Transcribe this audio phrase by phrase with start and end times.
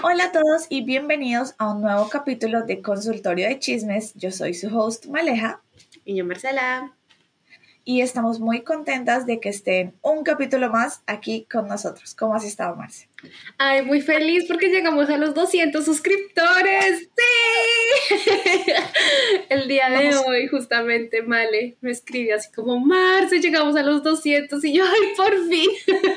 [0.00, 4.14] Hola a todos y bienvenidos a un nuevo capítulo de Consultorio de Chismes.
[4.14, 5.60] Yo soy su host Maleja.
[6.04, 6.97] Y yo Marcela.
[7.88, 12.14] Y estamos muy contentas de que estén un capítulo más aquí con nosotros.
[12.14, 13.08] ¿Cómo has estado, Marce?
[13.56, 17.08] Ay, muy feliz porque llegamos a los 200 suscriptores.
[17.16, 18.72] ¡Sí!
[19.48, 24.62] El día de hoy, justamente, Male me escribe así como, Marce, llegamos a los 200
[24.66, 25.70] y yo, ay, por fin.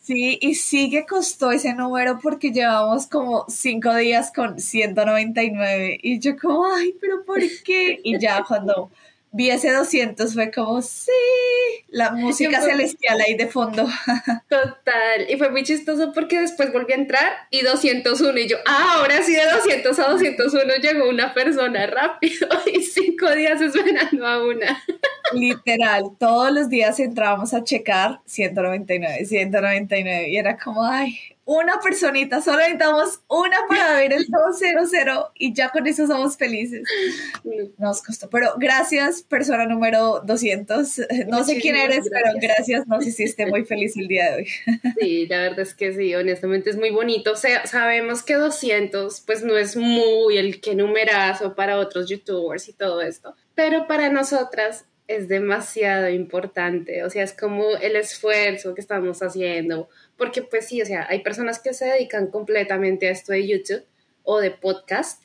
[0.00, 6.18] Sí, y sí que costó ese número porque llevamos como cinco días con 199 y
[6.18, 8.00] yo como, ay, pero ¿por qué?
[8.02, 8.90] Y ya cuando
[9.32, 11.10] vi ese 200 fue como, sí,
[11.88, 13.84] la música celestial ahí de fondo.
[14.48, 18.96] Total, y fue muy chistoso porque después volví a entrar y 201 y yo, ah,
[18.98, 24.46] ahora sí de 200 a 201 llegó una persona rápido y cinco días esperando a
[24.46, 24.82] una.
[25.32, 31.18] Literal, todos los días entrábamos a checar 199, 199 y era como, ay,
[31.56, 34.90] una personita, solo necesitamos una para ver el 200
[35.34, 36.82] y ya con eso somos felices.
[37.78, 41.00] Nos costó, pero gracias, persona número 200.
[41.28, 44.48] No sé quién eres, pero gracias, nos hiciste muy feliz el día de hoy.
[44.98, 47.32] Sí, la verdad es que sí, honestamente es muy bonito.
[47.32, 52.68] O sea, sabemos que 200 pues no es muy el que numerazo para otros youtubers
[52.68, 58.74] y todo esto, pero para nosotras es demasiado importante, o sea, es como el esfuerzo
[58.74, 59.88] que estamos haciendo,
[60.22, 63.84] porque pues sí, o sea, hay personas que se dedican completamente a esto de YouTube
[64.22, 65.20] o de podcast,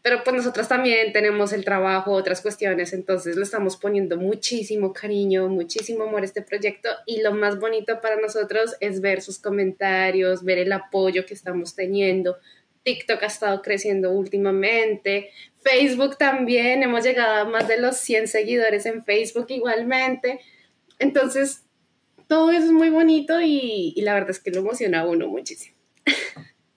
[0.00, 5.50] pero pues nosotros también tenemos el trabajo, otras cuestiones, entonces le estamos poniendo muchísimo cariño,
[5.50, 10.42] muchísimo amor a este proyecto y lo más bonito para nosotros es ver sus comentarios,
[10.42, 12.38] ver el apoyo que estamos teniendo.
[12.84, 18.86] TikTok ha estado creciendo últimamente, Facebook también, hemos llegado a más de los 100 seguidores
[18.86, 20.40] en Facebook igualmente.
[20.98, 21.67] Entonces,
[22.28, 25.76] todo eso es muy bonito y, la verdad es que lo emociona a uno muchísimo.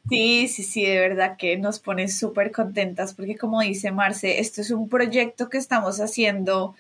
[0.09, 4.59] Sí, sí, sí, de verdad que nos pone súper contentas porque como dice Marce, esto
[4.59, 6.75] es un proyecto que estamos haciendo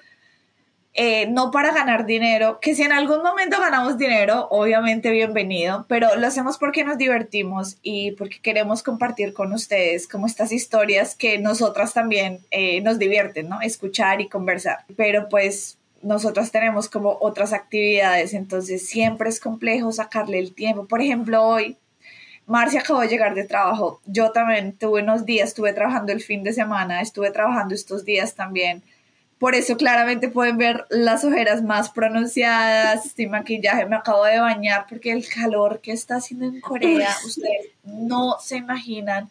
[0.93, 6.17] eh, no para ganar dinero, que si en algún momento ganamos dinero, obviamente bienvenido, pero
[6.17, 11.39] lo hacemos porque nos divertimos y porque queremos compartir con ustedes como estas historias que
[11.39, 13.61] nosotras también eh, nos divierten, ¿no?
[13.61, 14.79] Escuchar y conversar.
[14.97, 20.85] Pero pues nosotras tenemos como otras actividades, entonces siempre es complejo sacarle el tiempo.
[20.85, 21.77] Por ejemplo, hoy
[22.45, 26.43] Marcia acabó de llegar de trabajo, yo también tuve unos días, estuve trabajando el fin
[26.43, 28.83] de semana, estuve trabajando estos días también.
[29.39, 34.85] Por eso claramente pueden ver las ojeras más pronunciadas, este maquillaje, me acabo de bañar
[34.87, 39.29] porque el calor que está haciendo en Corea, ustedes no se imaginan,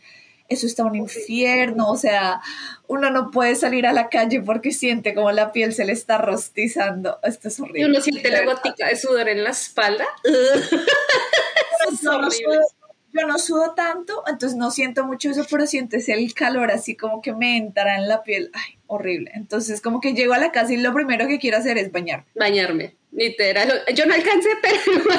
[0.50, 2.42] eso está un infierno, o sea,
[2.88, 6.18] uno no puede salir a la calle porque siente como la piel se le está
[6.18, 7.80] rostizando, esto es horrible.
[7.80, 10.04] Y uno siente la gotica de sudor en la espalda.
[13.12, 16.96] yo no sudo tanto, entonces no siento mucho eso, pero siento ese el calor así
[16.96, 18.50] como que me entra en la piel.
[18.52, 19.30] Ay, horrible.
[19.34, 22.24] Entonces como que llego a la casa y lo primero que quiero hacer es bañar.
[22.34, 23.82] Bañarme, literal.
[23.94, 24.76] Yo no alcancé, pero...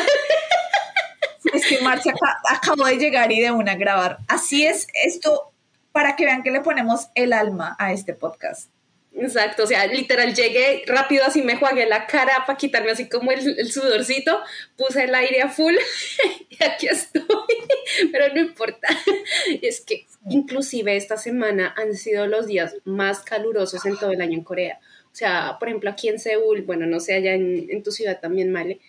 [1.54, 2.14] es que Marcia
[2.50, 4.20] acabó de llegar y de una grabar.
[4.28, 5.52] Así es esto
[5.92, 8.70] para que vean que le ponemos el alma a este podcast.
[9.14, 13.32] Exacto, o sea, literal llegué rápido así me jugué la cara para quitarme así como
[13.32, 14.40] el, sudorcito,
[14.78, 15.76] puse el aire a full
[16.50, 17.22] y aquí estoy,
[18.12, 18.88] pero no importa.
[19.62, 24.38] Es que inclusive esta semana han sido los días más calurosos en todo el año
[24.38, 24.80] en Corea.
[25.12, 28.22] O sea, por ejemplo, aquí en Seúl, bueno, no sé allá en, en tu ciudad
[28.22, 28.80] también, Male,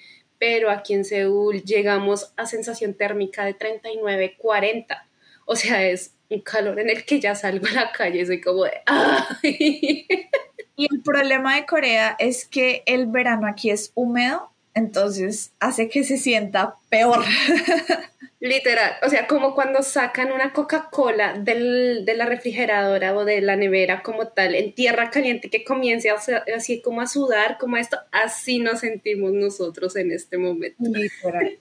[0.42, 5.06] pero aquí en Seúl llegamos a sensación térmica de 39, 40.
[5.44, 8.40] O sea, es un calor en el que ya salgo a la calle y soy
[8.40, 8.82] como de.
[10.74, 16.02] Y el problema de Corea es que el verano aquí es húmedo, entonces hace que
[16.02, 17.24] se sienta peor.
[18.44, 24.02] Literal, o sea, como cuando sacan una Coca-Cola de la refrigeradora o de la nevera
[24.02, 28.80] como tal, en tierra caliente que comience así como a sudar, como esto, así nos
[28.80, 30.74] sentimos nosotros en este momento.
[30.80, 31.56] Literal,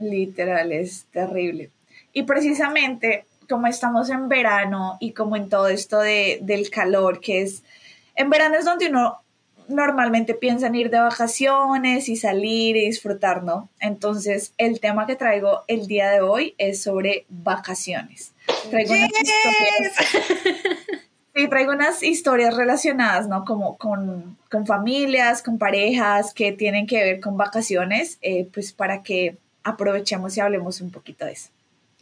[0.00, 1.70] literal, es terrible.
[2.12, 7.42] Y precisamente como estamos en verano y como en todo esto de, del calor, que
[7.42, 7.62] es,
[8.16, 9.20] en verano es donde uno
[9.68, 13.68] normalmente piensa en ir de vacaciones y salir y disfrutar, ¿no?
[13.80, 18.32] Entonces, el tema que traigo el día de hoy es sobre vacaciones.
[18.70, 20.68] Traigo unas historias.
[21.34, 23.44] Sí, traigo unas historias relacionadas, ¿no?
[23.44, 29.04] Como con, con, familias, con parejas que tienen que ver con vacaciones, eh, pues para
[29.04, 31.50] que aprovechemos y hablemos un poquito de eso.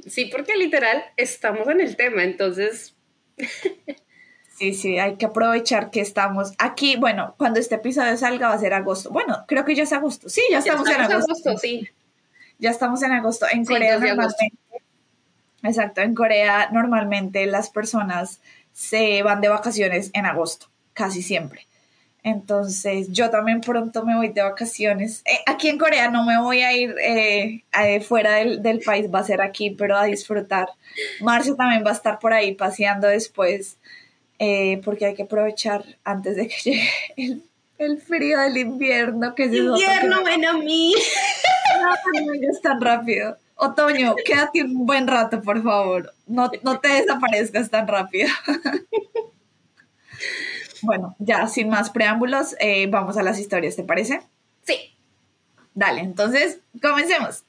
[0.07, 2.95] Sí, porque literal estamos en el tema, entonces...
[4.57, 6.97] Sí, sí, hay que aprovechar que estamos aquí.
[6.97, 9.11] Bueno, cuando este episodio salga va a ser agosto.
[9.11, 10.31] Bueno, creo que ya es agosto.
[10.31, 11.59] Sí, ya estamos, en agosto.
[11.59, 11.89] sí.
[12.59, 13.47] Ya estamos en agosto.
[13.53, 14.53] En Corea normalmente.
[15.63, 18.41] Exacto, en Corea normalmente las personas
[18.73, 21.67] se van de vacaciones en agosto, casi siempre.
[22.23, 25.23] Entonces, yo también pronto me voy de vacaciones.
[25.27, 27.63] Eh, aquí en Corea no me voy a ir eh,
[28.01, 30.69] fuera del, país, va a ser aquí, pero a disfrutar.
[31.21, 33.79] Marcio también va a estar por ahí paseando después,
[34.39, 36.57] eh, porque hay que aprovechar antes de que
[37.17, 37.41] llegue
[37.79, 39.35] el, frío del invierno.
[39.35, 40.95] Que es invierno, bueno, a mí.
[41.81, 43.37] No, no es tan rápido.
[43.57, 46.13] Otoño, quédate un buen rato, por favor.
[46.27, 48.29] No, no te desaparezcas tan rápido.
[50.83, 54.21] Bueno, ya sin más preámbulos, eh, vamos a las historias, ¿te parece?
[54.63, 54.95] Sí.
[55.75, 57.45] Dale, entonces, comencemos.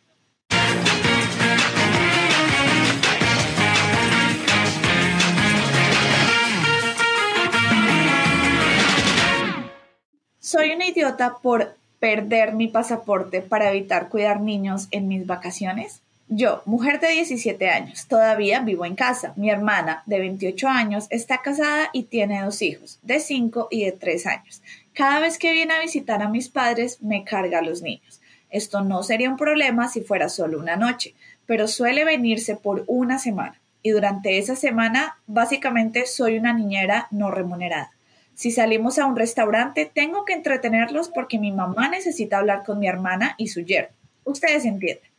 [10.48, 16.04] Soy una idiota por perder mi pasaporte para evitar cuidar niños en mis vacaciones.
[16.30, 19.34] Yo, mujer de 17 años, todavía vivo en casa.
[19.36, 23.92] Mi hermana, de 28 años, está casada y tiene dos hijos, de 5 y de
[23.92, 24.62] 3 años.
[24.94, 28.22] Cada vez que viene a visitar a mis padres, me carga a los niños.
[28.50, 31.14] Esto no sería un problema si fuera solo una noche,
[31.46, 33.60] pero suele venirse por una semana.
[33.84, 37.92] Y durante esa semana, básicamente, soy una niñera no remunerada.
[38.38, 42.88] Si salimos a un restaurante, tengo que entretenerlos porque mi mamá necesita hablar con mi
[42.88, 43.96] hermana y su yerno.
[44.26, 45.10] Ustedes entienden.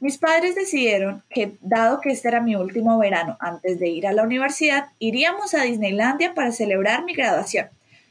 [0.00, 4.12] Mis padres decidieron que, dado que este era mi último verano antes de ir a
[4.12, 7.68] la universidad, iríamos a Disneylandia para celebrar mi graduación.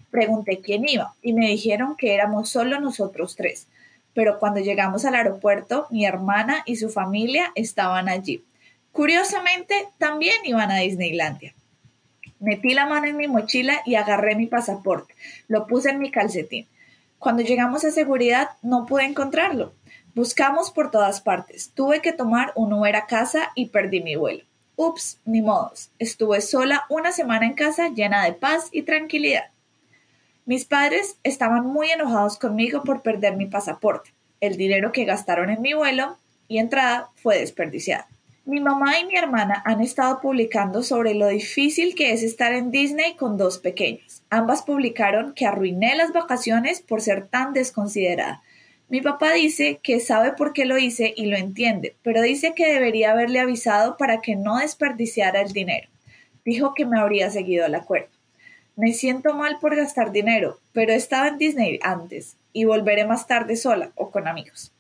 [0.10, 3.68] Pregunté quién iba y me dijeron que éramos solo nosotros tres.
[4.16, 8.44] Pero cuando llegamos al aeropuerto, mi hermana y su familia estaban allí.
[8.92, 11.54] Curiosamente, también iban a Disneylandia.
[12.42, 15.14] Metí la mano en mi mochila y agarré mi pasaporte.
[15.48, 16.68] Lo puse en mi calcetín.
[17.20, 19.74] Cuando llegamos a seguridad, no pude encontrarlo.
[20.16, 21.72] Buscamos por todas partes.
[21.76, 24.44] Tuve que tomar un Uber a casa y perdí mi vuelo.
[24.76, 25.92] Ups, ni modos.
[26.00, 29.52] Estuve sola una semana en casa llena de paz y tranquilidad.
[30.46, 34.16] Mis padres estaban muy enojados conmigo por perder mi pasaporte.
[34.40, 36.18] El dinero que gastaron en mi vuelo
[36.48, 38.06] y entrada fue desperdiciado.
[38.46, 42.72] Mi mamá y mi hermana han estado publicando sobre lo difícil que es estar en
[42.72, 44.24] Disney con dos pequeños.
[44.30, 48.42] Ambas publicaron que arruiné las vacaciones por ser tan desconsiderada
[48.92, 52.74] mi papá dice que sabe por qué lo hice y lo entiende, pero dice que
[52.74, 55.88] debería haberle avisado para que no desperdiciara el dinero.
[56.44, 58.10] Dijo que me habría seguido el acuerdo.
[58.76, 63.56] Me siento mal por gastar dinero, pero estaba en Disney antes y volveré más tarde
[63.56, 64.74] sola o con amigos.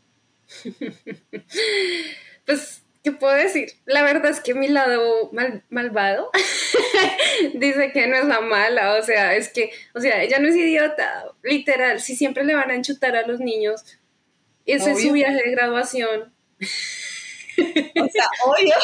[2.46, 3.74] pues, ¿qué puedo decir?
[3.86, 5.32] La verdad es que mi lado
[5.70, 6.30] malvado
[7.54, 10.56] dice que no es la mala, o sea, es que, o sea, ella no es
[10.56, 13.84] idiota, literal, si siempre le van a enchutar a los niños,
[14.66, 16.34] ese es su viaje de graduación.
[18.00, 18.76] O sea, obvio.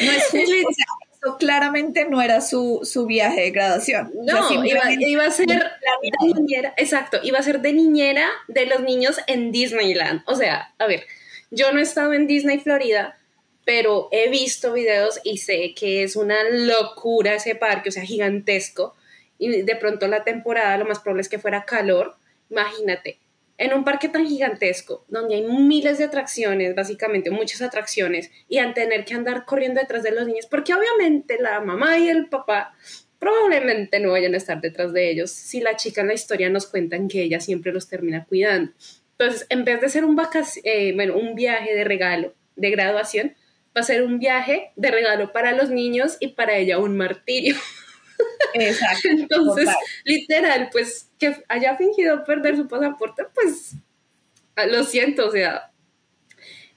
[0.00, 4.10] No es eso claramente no era su, viaje de graduación.
[4.14, 9.18] No, iba, a ser de niñera, exacto, iba a ser de niñera de los niños
[9.26, 10.22] en Disneyland.
[10.26, 11.06] O sea, a ver,
[11.54, 13.18] yo no he estado en Disney Florida,
[13.64, 18.94] pero he visto videos y sé que es una locura ese parque, o sea, gigantesco.
[19.38, 22.16] Y de pronto la temporada lo más probable es que fuera calor.
[22.50, 23.18] Imagínate,
[23.56, 28.74] en un parque tan gigantesco, donde hay miles de atracciones, básicamente muchas atracciones, y al
[28.74, 32.74] tener que andar corriendo detrás de los niños, porque obviamente la mamá y el papá
[33.18, 36.66] probablemente no vayan a estar detrás de ellos si la chica en la historia nos
[36.66, 38.72] cuentan que ella siempre los termina cuidando.
[39.18, 40.20] Entonces, en vez de ser un,
[40.64, 43.34] eh, bueno, un viaje de regalo, de graduación,
[43.76, 47.56] va a ser un viaje de regalo para los niños y para ella un martirio.
[48.54, 49.08] Exacto.
[49.10, 49.68] Entonces,
[50.04, 53.74] literal, pues que haya fingido perder su pasaporte, pues
[54.68, 55.72] lo siento, o sea,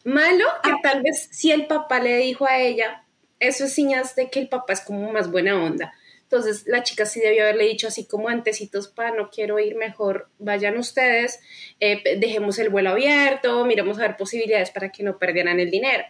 [0.03, 0.79] malo que ah.
[0.81, 3.03] tal vez si el papá le dijo a ella,
[3.39, 5.93] eso es señas de que el papá es como más buena onda.
[6.29, 10.29] Entonces la chica sí debió haberle dicho así como antecitos, pa, no quiero ir, mejor
[10.39, 11.39] vayan ustedes,
[11.79, 16.03] eh, dejemos el vuelo abierto, miremos a ver posibilidades para que no perdieran el dinero.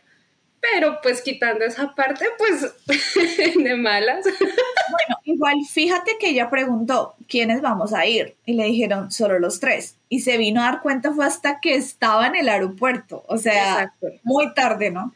[0.59, 2.73] Pero pues quitando esa parte, pues
[3.55, 4.25] de malas.
[4.25, 8.35] Bueno, igual fíjate que ella preguntó, ¿quiénes vamos a ir?
[8.43, 9.97] Y le dijeron, solo los tres.
[10.09, 13.93] Y se vino a dar cuenta fue hasta que estaba en el aeropuerto, o sea,
[14.23, 15.13] muy tarde, ¿no?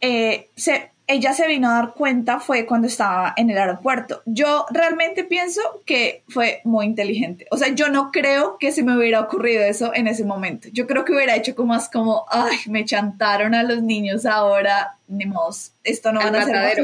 [0.00, 4.22] Eh, se, ella se vino a dar cuenta fue cuando estaba en el aeropuerto.
[4.24, 7.46] Yo realmente pienso que fue muy inteligente.
[7.50, 10.68] O sea, yo no creo que se me hubiera ocurrido eso en ese momento.
[10.72, 14.96] Yo creo que hubiera hecho como más como, ay, me chantaron a los niños ahora,
[15.08, 16.78] ni modo, esto no van a ser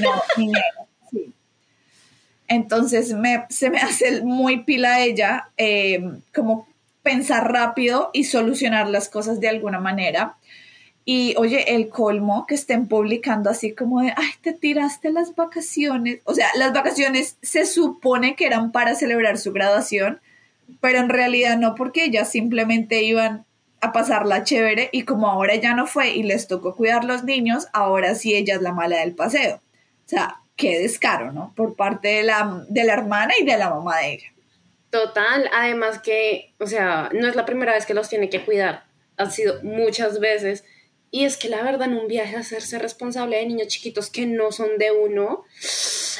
[0.00, 0.22] no,
[1.10, 1.32] sí.
[2.48, 6.02] Entonces me, se me hace muy pila ella, eh,
[6.34, 6.68] como
[7.02, 10.36] pensar rápido y solucionar las cosas de alguna manera.
[11.04, 16.20] Y oye, el colmo que estén publicando así como de, ay, te tiraste las vacaciones.
[16.24, 20.20] O sea, las vacaciones se supone que eran para celebrar su graduación,
[20.80, 23.44] pero en realidad no porque ellas simplemente iban
[23.80, 27.66] a pasarla chévere y como ahora ya no fue y les tocó cuidar los niños,
[27.72, 29.56] ahora sí ella es la mala del paseo.
[29.56, 31.52] O sea, qué descaro, ¿no?
[31.56, 34.32] Por parte de la, de la hermana y de la mamá de ella.
[34.90, 38.84] Total, además que, o sea, no es la primera vez que los tiene que cuidar,
[39.16, 40.64] ha sido muchas veces.
[41.14, 44.50] Y es que la verdad en un viaje hacerse responsable de niños chiquitos que no
[44.50, 45.44] son de uno,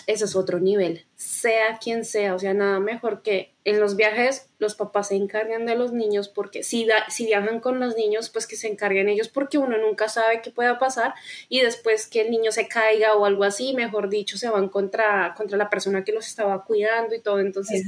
[0.06, 4.50] eso es otro nivel, sea quien sea, o sea, nada mejor que en los viajes
[4.58, 8.46] los papás se encarguen de los niños porque si, si viajan con los niños, pues
[8.46, 11.14] que se encarguen ellos porque uno nunca sabe qué pueda pasar
[11.48, 15.32] y después que el niño se caiga o algo así, mejor dicho, se van contra,
[15.38, 17.82] contra la persona que los estaba cuidando y todo, entonces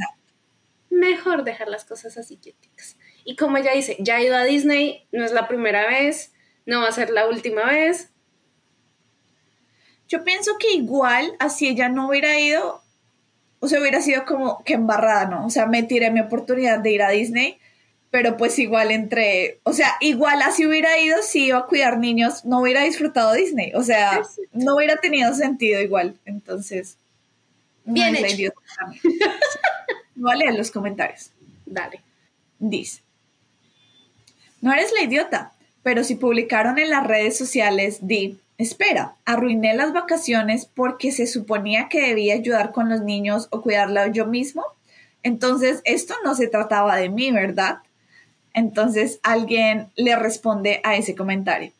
[0.88, 2.96] mejor dejar las cosas así quietitas.
[3.26, 6.34] Y como ella dice, ya ha ido a Disney, no es la primera vez,
[6.66, 8.11] no va a ser la última vez.
[10.09, 12.83] Yo pienso que igual, así ella no hubiera ido,
[13.61, 15.47] o sea, hubiera sido como que embarrada, ¿no?
[15.47, 17.59] O sea, me tiré mi oportunidad de ir a Disney,
[18.11, 22.44] pero pues igual entre, o sea, igual así hubiera ido si iba a cuidar niños,
[22.44, 26.97] no hubiera disfrutado Disney, o sea, no hubiera tenido sentido igual, entonces.
[27.85, 28.52] Bien hecho.
[30.14, 31.33] Voy a leer los comentarios.
[31.66, 32.02] Dale.
[32.59, 33.02] Dice,
[34.61, 35.53] no eres la idiota,
[35.85, 41.88] pero si publicaron en las redes sociales, di, espera, arruiné las vacaciones porque se suponía
[41.88, 44.64] que debía ayudar con los niños o cuidarla yo mismo.
[45.23, 47.79] Entonces, esto no se trataba de mí, ¿verdad?
[48.55, 51.71] Entonces, alguien le responde a ese comentario.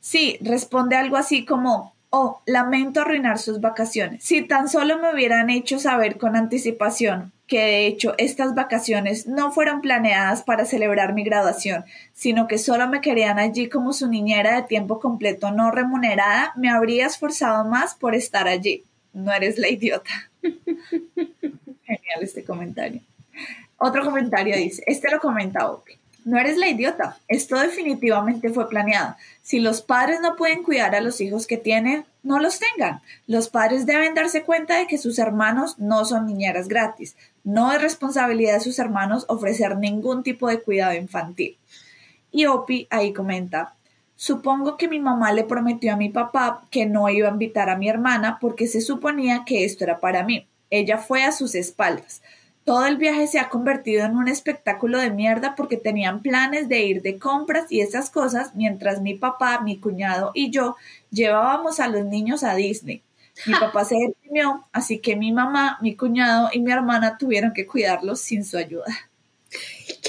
[0.00, 4.24] Sí, responde algo así como, oh, lamento arruinar sus vacaciones.
[4.24, 9.52] Si tan solo me hubieran hecho saber con anticipación que de hecho estas vacaciones no
[9.52, 14.56] fueron planeadas para celebrar mi graduación, sino que solo me querían allí como su niñera
[14.56, 18.84] de tiempo completo no remunerada, me habría esforzado más por estar allí.
[19.12, 20.30] No eres la idiota.
[20.40, 23.02] Genial este comentario.
[23.76, 25.92] Otro comentario dice, este lo comenta Opi.
[26.24, 27.18] No eres la idiota.
[27.28, 29.16] Esto definitivamente fue planeado.
[29.42, 33.00] Si los padres no pueden cuidar a los hijos que tienen, no los tengan.
[33.26, 37.16] Los padres deben darse cuenta de que sus hermanos no son niñeras gratis.
[37.44, 41.58] No es responsabilidad de sus hermanos ofrecer ningún tipo de cuidado infantil.
[42.30, 43.74] Y Opi ahí comenta,
[44.16, 47.76] supongo que mi mamá le prometió a mi papá que no iba a invitar a
[47.76, 50.46] mi hermana porque se suponía que esto era para mí.
[50.70, 52.22] Ella fue a sus espaldas.
[52.64, 56.84] Todo el viaje se ha convertido en un espectáculo de mierda porque tenían planes de
[56.84, 60.76] ir de compras y esas cosas mientras mi papá, mi cuñado y yo
[61.10, 63.02] llevábamos a los niños a Disney.
[63.46, 67.66] Mi papá se deprimió, así que mi mamá, mi cuñado y mi hermana tuvieron que
[67.66, 68.86] cuidarlos sin su ayuda.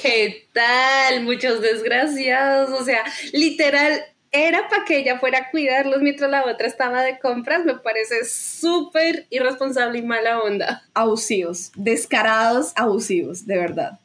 [0.02, 1.24] ¿Qué tal?
[1.24, 2.80] Muchos desgraciados.
[2.80, 7.20] O sea, literal, era para que ella fuera a cuidarlos mientras la otra estaba de
[7.20, 10.84] compras, me parece súper irresponsable y mala onda.
[10.96, 14.00] Abusivos, descarados, abusivos, de verdad.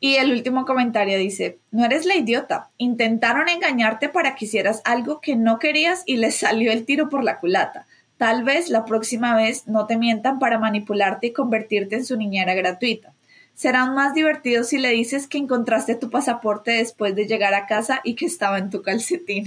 [0.00, 5.20] Y el último comentario dice, no eres la idiota, intentaron engañarte para que hicieras algo
[5.20, 7.86] que no querías y les salió el tiro por la culata.
[8.18, 12.54] Tal vez la próxima vez no te mientan para manipularte y convertirte en su niñera
[12.54, 13.14] gratuita
[13.58, 18.00] serán más divertidos si le dices que encontraste tu pasaporte después de llegar a casa
[18.04, 19.46] y que estaba en tu calcetín.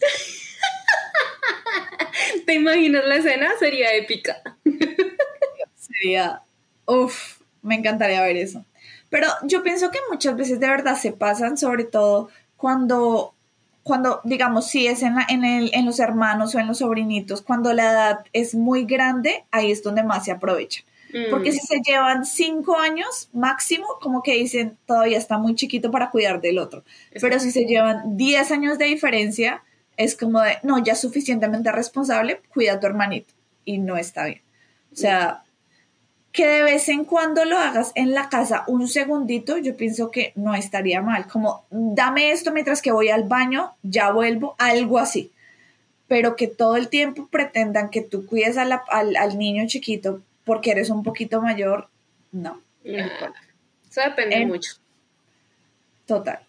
[2.46, 3.50] ¿Te imaginas la escena?
[3.58, 4.42] Sería épica.
[5.76, 6.40] Sería,
[6.86, 8.64] uff, me encantaría ver eso.
[9.10, 13.34] Pero yo pienso que muchas veces de verdad se pasan, sobre todo cuando,
[13.82, 17.72] cuando digamos, si es en, en, el, en los hermanos o en los sobrinitos, cuando
[17.72, 20.82] la edad es muy grande, ahí es donde más se aprovecha.
[21.30, 21.52] Porque mm.
[21.52, 26.40] si se llevan cinco años máximo, como que dicen, todavía está muy chiquito para cuidar
[26.40, 26.84] del otro.
[27.20, 29.62] Pero si se llevan diez años de diferencia,
[29.98, 33.34] es como de, no, ya suficientemente responsable, cuida a tu hermanito.
[33.64, 34.40] Y no está bien.
[34.90, 35.41] O sea,
[36.32, 40.32] que de vez en cuando lo hagas en la casa un segundito, yo pienso que
[40.34, 41.28] no estaría mal.
[41.28, 45.30] Como, dame esto mientras que voy al baño, ya vuelvo, algo así.
[46.08, 50.90] Pero que todo el tiempo pretendan que tú cuides al, al niño chiquito porque eres
[50.90, 51.88] un poquito mayor,
[52.32, 52.60] no.
[52.84, 54.72] Eso depende mucho.
[56.06, 56.40] Total.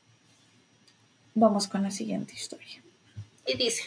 [1.35, 2.81] Vamos con la siguiente historia.
[3.45, 3.83] Y dice.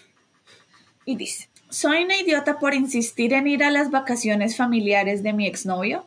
[1.04, 5.46] Y dice, soy una idiota por insistir en ir a las vacaciones familiares de mi
[5.46, 6.06] exnovio.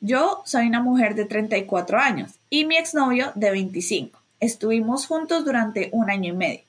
[0.00, 4.18] Yo soy una mujer de 34 años y mi exnovio de 25.
[4.40, 6.60] Estuvimos juntos durante un año y medio.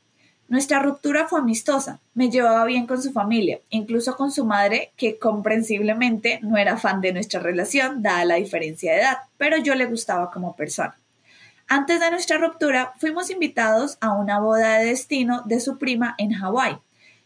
[0.50, 5.17] Nuestra ruptura fue amistosa, me llevaba bien con su familia, incluso con su madre, que
[5.17, 9.86] comprensiblemente no era fan de nuestra relación, dada la diferencia de edad, pero yo le
[9.86, 10.96] gustaba como persona.
[11.67, 16.34] Antes de nuestra ruptura, fuimos invitados a una boda de destino de su prima en
[16.34, 16.77] Hawái.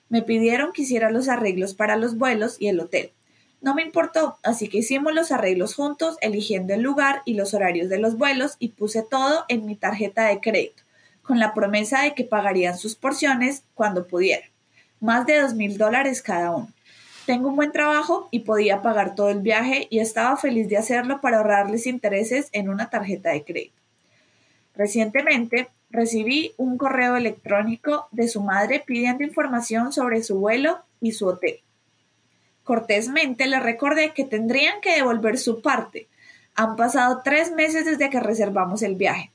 [0.09, 3.11] Me pidieron que hiciera los arreglos para los vuelos y el hotel.
[3.59, 7.89] No me importó, así que hicimos los arreglos juntos, eligiendo el lugar y los horarios
[7.89, 10.83] de los vuelos y puse todo en mi tarjeta de crédito,
[11.23, 14.45] con la promesa de que pagarían sus porciones cuando pudiera.
[14.99, 16.71] Más de dos mil dólares cada uno.
[17.25, 21.19] Tengo un buen trabajo y podía pagar todo el viaje y estaba feliz de hacerlo
[21.19, 23.75] para ahorrarles intereses en una tarjeta de crédito.
[24.75, 31.27] Recientemente recibí un correo electrónico de su madre pidiendo información sobre su vuelo y su
[31.27, 31.59] hotel.
[32.63, 36.07] Cortésmente le recordé que tendrían que devolver su parte.
[36.55, 39.31] Han pasado tres meses desde que reservamos el viaje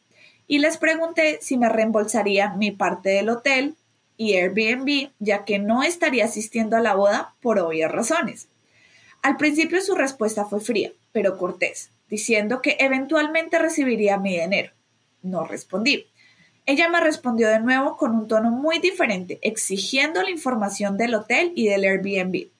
[0.46, 3.74] y les pregunté si me reembolsarían mi parte del hotel
[4.18, 8.48] y Airbnb, ya que no estaría asistiendo a la boda por obvias razones.
[9.22, 14.72] Al principio su respuesta fue fría, pero cortés, diciendo que eventualmente recibiría mi dinero.
[15.22, 16.06] No respondí.
[16.64, 21.52] Ella me respondió de nuevo con un tono muy diferente, exigiendo la información del hotel
[21.56, 22.50] y del Airbnb.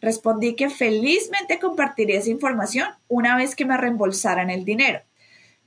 [0.00, 5.00] Respondí que felizmente compartiría esa información una vez que me reembolsaran el dinero.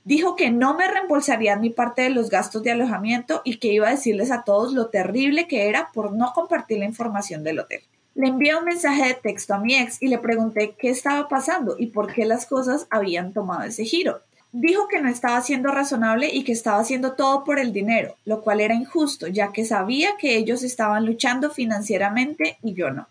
[0.04, 3.88] Dijo que no me reembolsarían mi parte de los gastos de alojamiento y que iba
[3.88, 7.82] a decirles a todos lo terrible que era por no compartir la información del hotel.
[8.14, 11.76] Le envié un mensaje de texto a mi ex y le pregunté qué estaba pasando
[11.78, 14.22] y por qué las cosas habían tomado ese giro.
[14.54, 18.42] Dijo que no estaba siendo razonable y que estaba haciendo todo por el dinero, lo
[18.42, 23.08] cual era injusto, ya que sabía que ellos estaban luchando financieramente y yo no.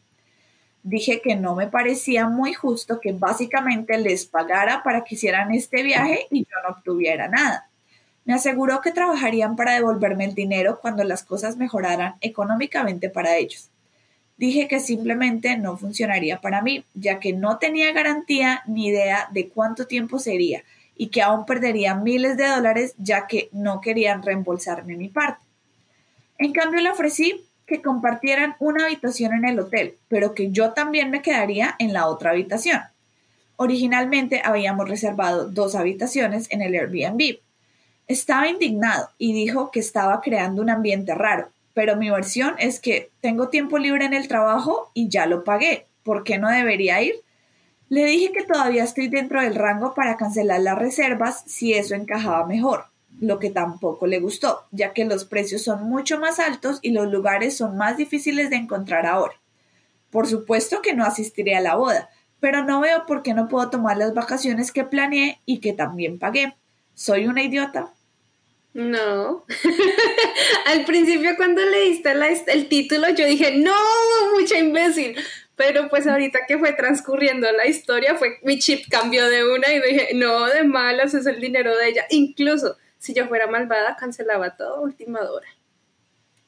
[0.84, 5.82] Dije que no me parecía muy justo que básicamente les pagara para que hicieran este
[5.82, 7.68] viaje y yo no obtuviera nada.
[8.24, 13.72] Me aseguró que trabajarían para devolverme el dinero cuando las cosas mejoraran económicamente para ellos.
[14.38, 19.50] Dije que simplemente no funcionaría para mí, ya que no tenía garantía ni idea de
[19.50, 20.64] cuánto tiempo sería
[21.02, 25.44] y que aún perdería miles de dólares ya que no querían reembolsarme mi parte.
[26.38, 31.10] En cambio le ofrecí que compartieran una habitación en el hotel, pero que yo también
[31.10, 32.82] me quedaría en la otra habitación.
[33.56, 37.40] Originalmente habíamos reservado dos habitaciones en el Airbnb.
[38.08, 43.10] Estaba indignado y dijo que estaba creando un ambiente raro, pero mi versión es que
[43.22, 45.88] tengo tiempo libre en el trabajo y ya lo pagué.
[46.04, 47.16] ¿Por qué no debería ir?
[47.92, 52.48] Le dije que todavía estoy dentro del rango para cancelar las reservas si eso encajaba
[52.48, 52.86] mejor,
[53.20, 57.12] lo que tampoco le gustó, ya que los precios son mucho más altos y los
[57.12, 59.34] lugares son más difíciles de encontrar ahora.
[60.10, 63.70] Por supuesto que no asistiré a la boda, pero no veo por qué no puedo
[63.70, 66.56] tomar las vacaciones que planeé y que también pagué.
[66.96, 67.92] ¿Soy una idiota?
[68.74, 69.44] No.
[70.68, 72.14] Al principio cuando leíste
[72.48, 73.76] el título yo dije, no,
[74.40, 75.18] mucha imbécil.
[75.64, 79.80] Pero pues ahorita que fue transcurriendo la historia, fue mi chip cambió de una y
[79.80, 82.08] dije, no, de malas es el dinero de ella.
[82.10, 85.48] Incluso si yo fuera malvada, cancelaba todo última hora.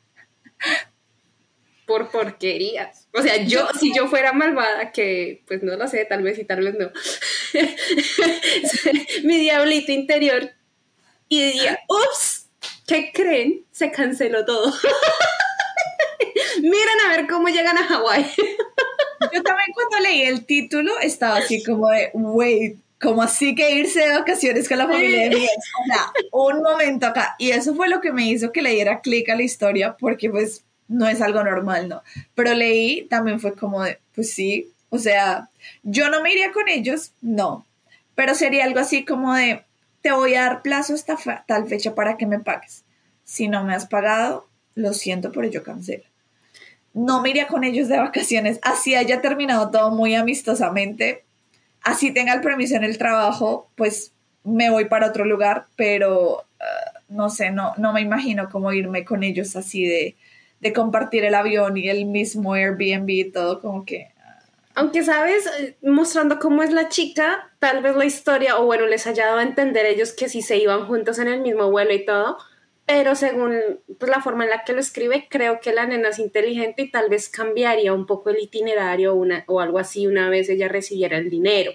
[1.86, 3.08] Por porquerías.
[3.14, 6.44] O sea, yo, si yo fuera malvada, que pues no lo sé, tal vez y
[6.44, 6.92] tal vez no.
[9.24, 10.50] mi diablito interior
[11.30, 12.50] y diría, ups,
[12.86, 13.64] ¿qué creen?
[13.70, 14.70] Se canceló todo.
[16.66, 18.24] Miren a ver cómo llegan a Hawái.
[19.32, 24.00] Yo también cuando leí el título estaba así como de, wait, como así que irse
[24.00, 27.36] de vacaciones con la familia de mi O sea, un momento acá.
[27.38, 30.28] Y eso fue lo que me hizo que le diera clic a la historia, porque
[30.28, 32.02] pues no es algo normal, ¿no?
[32.34, 35.48] Pero leí, también fue como de, pues sí, o sea,
[35.84, 37.64] yo no me iría con ellos, no.
[38.16, 39.62] Pero sería algo así como de,
[40.02, 42.82] te voy a dar plazo hasta tal fecha para que me pagues.
[43.22, 46.04] Si no me has pagado, lo siento, pero yo cancelo
[46.96, 51.24] no me iría con ellos de vacaciones, así haya terminado todo muy amistosamente,
[51.82, 54.12] así tenga el permiso en el trabajo, pues
[54.44, 59.04] me voy para otro lugar, pero uh, no sé, no, no me imagino cómo irme
[59.04, 60.16] con ellos así de,
[60.60, 64.08] de compartir el avión y el mismo Airbnb y todo, como que...
[64.16, 64.50] Uh.
[64.76, 65.44] Aunque, ¿sabes?
[65.82, 69.42] Mostrando cómo es la chica, tal vez la historia, o bueno, les haya dado a
[69.42, 72.38] entender ellos que si se iban juntos en el mismo vuelo y todo,
[72.86, 76.20] pero según pues, la forma en la que lo escribe, creo que la nena es
[76.20, 80.48] inteligente y tal vez cambiaría un poco el itinerario una, o algo así una vez
[80.48, 81.72] ella recibiera el dinero,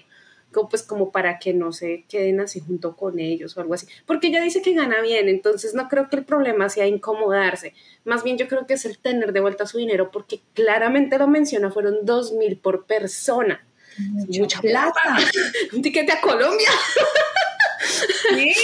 [0.52, 3.86] como, pues como para que no se queden así junto con ellos o algo así,
[4.06, 8.24] porque ella dice que gana bien, entonces no creo que el problema sea incomodarse, más
[8.24, 11.70] bien yo creo que es el tener de vuelta su dinero, porque claramente lo menciona,
[11.70, 13.66] fueron dos mil por persona.
[14.28, 15.18] Mucha plata.
[15.74, 16.70] Un tiquete a Colombia.
[18.34, 18.54] Sí,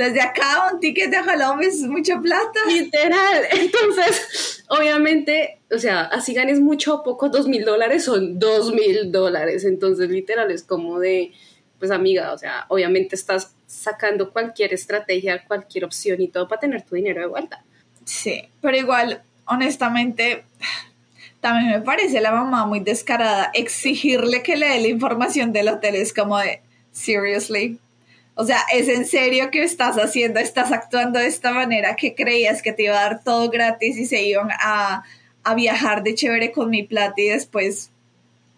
[0.00, 2.60] desde acá un ticket de Colombia es mucha plata.
[2.66, 3.44] Literal.
[3.52, 9.12] Entonces, obviamente, o sea, así ganes mucho o poco, dos mil dólares son dos mil
[9.12, 9.64] dólares.
[9.64, 11.32] Entonces, literal, es como de,
[11.78, 16.82] pues amiga, o sea, obviamente estás sacando cualquier estrategia, cualquier opción y todo para tener
[16.82, 17.62] tu dinero de vuelta.
[18.04, 20.44] Sí, pero igual, honestamente,
[21.40, 25.94] también me parece la mamá muy descarada exigirle que le dé la información del hotel.
[25.96, 27.78] Es como de, seriously.
[28.40, 32.62] O sea, ¿es en serio que estás haciendo, estás actuando de esta manera que creías
[32.62, 35.04] que te iba a dar todo gratis y se iban a,
[35.44, 37.90] a viajar de chévere con mi plata y después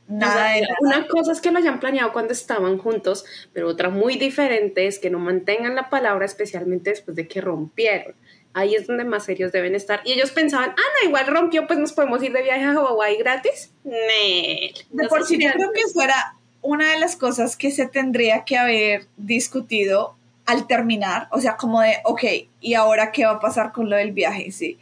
[0.06, 4.14] nada de Una cosa es que lo hayan planeado cuando estaban juntos, pero otra muy
[4.14, 8.14] diferente es que no mantengan la palabra, especialmente después de que rompieron.
[8.54, 10.00] Ahí es donde más serios deben estar.
[10.04, 13.16] Y ellos pensaban, ah, no, igual rompió, pues nos podemos ir de viaje a Hawái
[13.16, 13.72] gratis.
[13.82, 18.56] de por sí, yo creo que fuera una de las cosas que se tendría que
[18.56, 21.28] haber discutido al terminar.
[21.30, 22.22] O sea, como de, ok,
[22.60, 24.50] ¿y ahora qué va a pasar con lo del viaje?
[24.52, 24.78] Sí.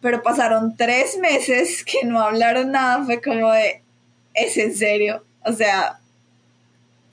[0.00, 3.04] Pero pasaron tres meses que no hablaron nada.
[3.04, 3.82] Fue como de,
[4.34, 5.24] ¿es en serio?
[5.44, 5.98] O sea,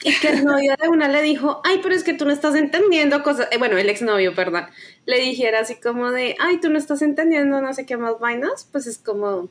[0.02, 2.56] y que el novio de una le dijo, ay, pero es que tú no estás
[2.56, 4.68] entendiendo cosas, eh, bueno, el exnovio, perdón,
[5.06, 8.68] le dijera así como de, ay, tú no estás entendiendo no sé qué más vainas,
[8.72, 9.50] pues es como,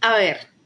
[0.00, 0.57] a ver.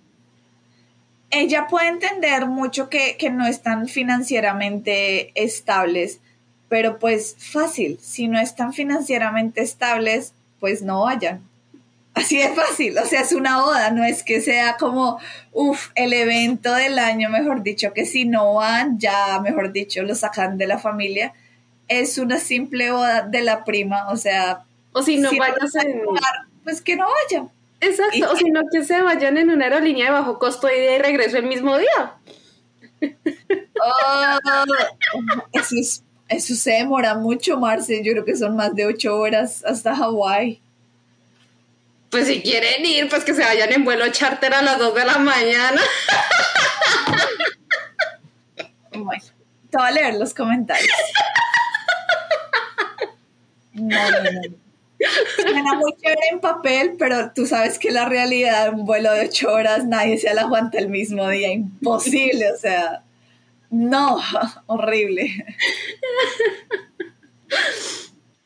[1.33, 6.21] Ella puede entender mucho que, que no están financieramente estables,
[6.68, 11.42] pero pues fácil, si no están financieramente estables, pues no vayan.
[12.14, 15.18] Así de fácil, o sea, es una boda, no es que sea como,
[15.53, 20.14] uff, el evento del año, mejor dicho, que si no van, ya, mejor dicho, lo
[20.14, 21.33] sacan de la familia.
[21.88, 24.64] Es una simple boda de la prima, o sea...
[24.92, 25.83] O si no vayas a
[26.64, 27.51] pues que no vayan.
[27.83, 30.99] Exacto, o si no que se vayan en una aerolínea de bajo costo y de
[30.99, 32.14] regreso el mismo día.
[33.85, 34.38] Oh,
[35.53, 38.03] eso, eso se demora mucho, Marce.
[38.05, 40.62] Yo creo que son más de ocho horas hasta Hawái
[42.12, 45.05] pues si quieren ir, pues que se vayan en vuelo charter a las 2 de
[45.07, 45.81] la mañana.
[48.95, 49.25] Bueno,
[49.71, 50.92] te voy a leer los comentarios.
[53.73, 54.62] No, no, no.
[55.36, 59.52] Suena muy chévere en papel, pero tú sabes que la realidad, un vuelo de 8
[59.52, 61.52] horas, nadie se la aguanta el mismo día.
[61.52, 63.02] Imposible, o sea.
[63.70, 64.18] No,
[64.66, 65.44] horrible.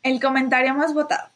[0.03, 1.29] El comentario más votado.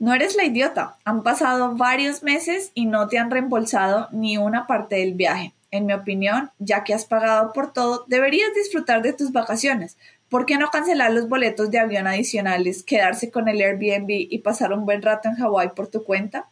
[0.00, 0.96] No eres la idiota.
[1.04, 5.52] Han pasado varios meses y no te han reembolsado ni una parte del viaje.
[5.70, 9.96] En mi opinión, ya que has pagado por todo, deberías disfrutar de tus vacaciones.
[10.30, 14.72] ¿Por qué no cancelar los boletos de avión adicionales, quedarse con el Airbnb y pasar
[14.72, 16.48] un buen rato en Hawái por tu cuenta?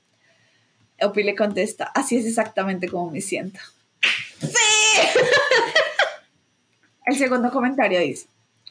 [1.00, 3.60] Opi le contesta, así es exactamente como me siento.
[4.40, 5.08] ¡Sí!
[7.06, 8.26] el segundo comentario dice,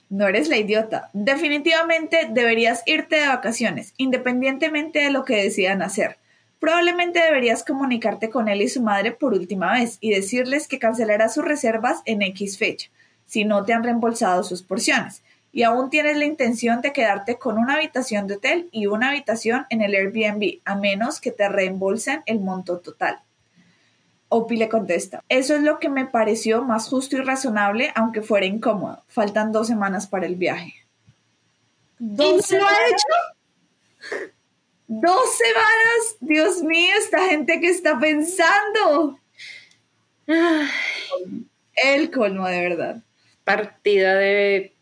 [0.10, 1.10] no eres la idiota.
[1.14, 6.18] Definitivamente deberías irte de vacaciones, independientemente de lo que decidan hacer.
[6.60, 11.34] Probablemente deberías comunicarte con él y su madre por última vez y decirles que cancelarás
[11.34, 12.90] sus reservas en X fecha,
[13.28, 15.22] si no te han reembolsado sus porciones.
[15.52, 19.66] Y aún tienes la intención de quedarte con una habitación de hotel y una habitación
[19.70, 23.20] en el Airbnb, a menos que te reembolsen el monto total.
[24.30, 28.46] Opi le contesta, eso es lo que me pareció más justo y razonable, aunque fuera
[28.46, 29.04] incómodo.
[29.08, 30.74] Faltan dos semanas para el viaje.
[31.98, 32.74] ¿Dos semanas?
[32.74, 34.28] ha hecho?
[34.88, 36.18] Dos semanas.
[36.20, 39.20] Dios mío, esta gente que está pensando.
[41.76, 43.04] El colmo, de verdad.
[43.48, 44.74] Partida de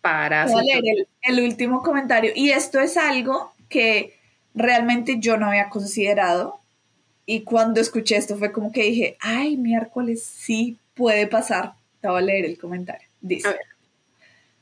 [0.00, 0.62] parásitos.
[0.62, 2.32] El, el último comentario.
[2.34, 4.14] Y esto es algo que
[4.54, 6.60] realmente yo no había considerado
[7.26, 11.74] y cuando escuché esto fue como que dije, ay, miércoles, sí puede pasar.
[12.00, 13.06] Te voy a leer el comentario.
[13.20, 13.48] Dice,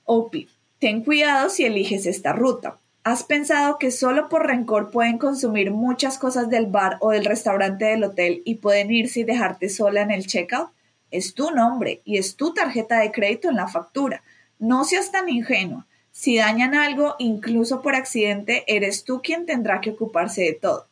[0.04, 2.78] Opi, ten cuidado si eliges esta ruta.
[3.04, 7.84] ¿Has pensado que solo por rencor pueden consumir muchas cosas del bar o del restaurante
[7.84, 10.70] del hotel y pueden irse y dejarte sola en el checkout?
[11.14, 14.24] Es tu nombre y es tu tarjeta de crédito en la factura.
[14.58, 15.84] No seas tan ingenuo.
[16.10, 20.88] Si dañan algo, incluso por accidente, eres tú quien tendrá que ocuparse de todo.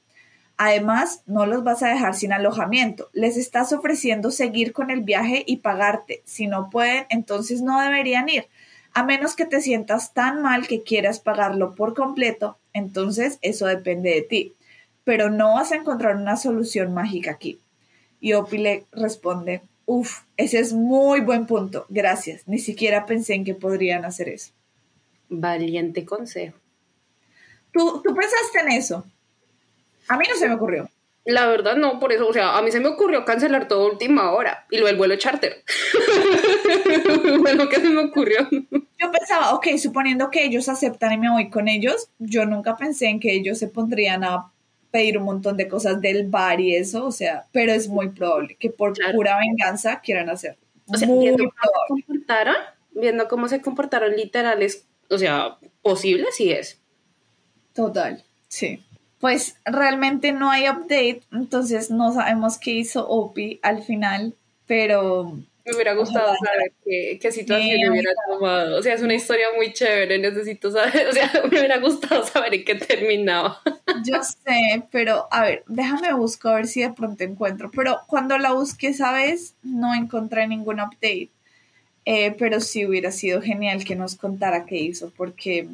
[0.57, 3.11] Además, no los vas a dejar sin alojamiento.
[3.13, 6.23] Les estás ofreciendo seguir con el viaje y pagarte.
[6.25, 8.47] Si no pueden, entonces no deberían ir.
[8.95, 14.11] A menos que te sientas tan mal que quieras pagarlo por completo, entonces eso depende
[14.11, 14.55] de ti.
[15.03, 17.59] Pero no vas a encontrar una solución mágica aquí.
[18.21, 21.85] Y Opi le responde, uff, ese es muy buen punto.
[21.91, 22.49] Gracias.
[22.49, 24.53] Ni siquiera pensé en que podrían hacer eso.
[25.29, 26.57] Valiente consejo.
[27.73, 29.05] ¿Tú, tú pensaste en eso?
[30.09, 30.89] A mí no se me ocurrió.
[31.25, 34.33] La verdad no, por eso, o sea, a mí se me ocurrió cancelar todo última
[34.33, 35.63] hora y lo del vuelo charter.
[37.41, 38.49] bueno, ¿qué se me ocurrió?
[38.51, 43.07] Yo pensaba, ok, suponiendo que ellos aceptan y me voy con ellos, yo nunca pensé
[43.07, 44.51] en que ellos se pondrían a
[44.93, 48.57] pedir un montón de cosas del bar y eso, o sea, pero es muy probable
[48.61, 50.63] que por pura venganza quieran hacerlo.
[50.87, 52.53] O sea, muy probable.
[52.93, 56.81] viendo cómo se comportaron literales, o sea, posible sí es.
[57.73, 58.85] Total, sí.
[59.19, 64.35] Pues realmente no hay update, entonces no sabemos qué hizo Opie al final,
[64.67, 68.79] pero me hubiera gustado saber qué, situación hubiera tomado.
[68.79, 72.55] O sea, es una historia muy chévere, necesito saber, o sea, me hubiera gustado saber
[72.55, 73.61] en qué terminaba.
[74.05, 77.71] Yo sé, pero a ver, déjame buscar a ver si de pronto encuentro.
[77.71, 81.31] Pero cuando la busqué esa vez, no encontré ningún update.
[82.05, 85.69] Eh, pero sí hubiera sido genial que nos contara qué hizo, porque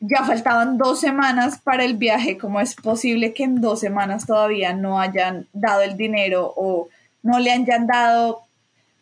[0.00, 2.36] ya faltaban dos semanas para el viaje.
[2.36, 6.88] ¿Cómo es posible que en dos semanas todavía no hayan dado el dinero o
[7.22, 8.42] no le hayan dado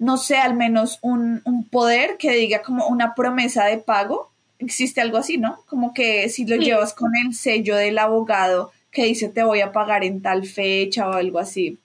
[0.01, 4.33] no sé, al menos un, poder que diga como una promesa de pago.
[4.59, 5.63] Existe algo así, ¿no?
[5.67, 9.73] Como que si lo llevas con el sello del abogado que dice te voy a
[9.73, 11.79] pagar en tal fecha o algo así,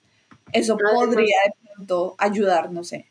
[0.52, 3.06] eso podría de pronto ayudar, no sé.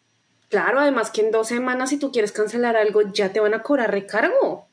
[0.50, 3.62] Claro, además que en dos semanas si tú quieres cancelar algo ya te van a
[3.62, 4.66] cobrar recargo.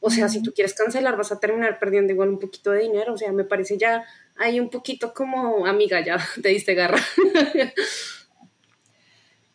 [0.00, 3.14] O sea, si tú quieres cancelar vas a terminar perdiendo igual un poquito de dinero.
[3.14, 4.04] O sea, me parece ya
[4.36, 7.00] hay un poquito como amiga, ya te diste garra.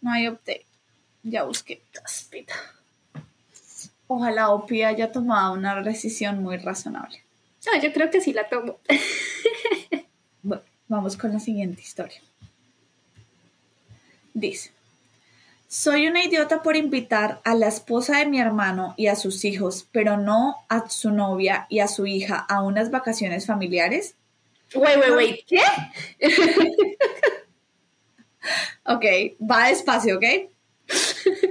[0.03, 0.65] No hay update.
[1.23, 1.81] Ya busqué.
[4.07, 7.23] Ojalá OPI haya tomado una decisión muy razonable.
[7.73, 8.79] Ah, yo creo que sí la tomo.
[10.43, 12.21] bueno, vamos con la siguiente historia.
[14.33, 14.71] Dice,
[15.69, 19.87] soy una idiota por invitar a la esposa de mi hermano y a sus hijos,
[19.93, 24.15] pero no a su novia y a su hija a unas vacaciones familiares.
[24.75, 25.61] Wait, wait, wait, ¿qué?
[28.85, 29.05] Ok,
[29.39, 30.25] va despacio, ¿ok?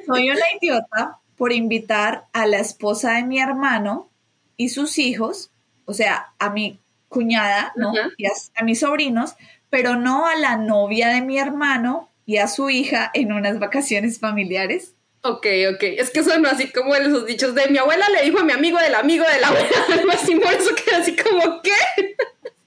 [0.06, 4.10] Soy una idiota por invitar a la esposa de mi hermano
[4.56, 5.50] y sus hijos,
[5.86, 7.92] o sea, a mi cuñada, ¿no?
[8.16, 9.34] Y a, mis sobrinos,
[9.70, 14.18] pero no a la novia de mi hermano y a su hija en unas vacaciones
[14.18, 14.94] familiares.
[15.22, 15.82] Ok, ok.
[15.82, 18.78] Es que son así como esos dichos de mi abuela le dijo a mi amigo
[18.78, 22.16] del amigo de la abuela, algo así, por eso queda así como, ¿qué?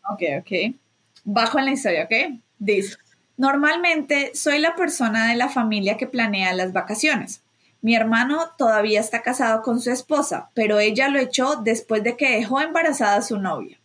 [0.09, 0.75] Ok, ok.
[1.23, 2.39] Bajo en la historia, ¿ok?
[2.57, 2.97] Dice,
[3.37, 7.41] Normalmente soy la persona de la familia que planea las vacaciones.
[7.81, 12.31] Mi hermano todavía está casado con su esposa, pero ella lo echó después de que
[12.31, 13.77] dejó embarazada a su novia.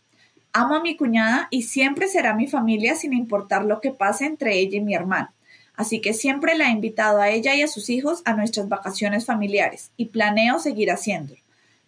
[0.53, 4.57] Amo a mi cuñada y siempre será mi familia sin importar lo que pase entre
[4.57, 5.33] ella y mi hermano.
[5.75, 9.25] Así que siempre la he invitado a ella y a sus hijos a nuestras vacaciones
[9.25, 11.41] familiares y planeo seguir haciéndolo.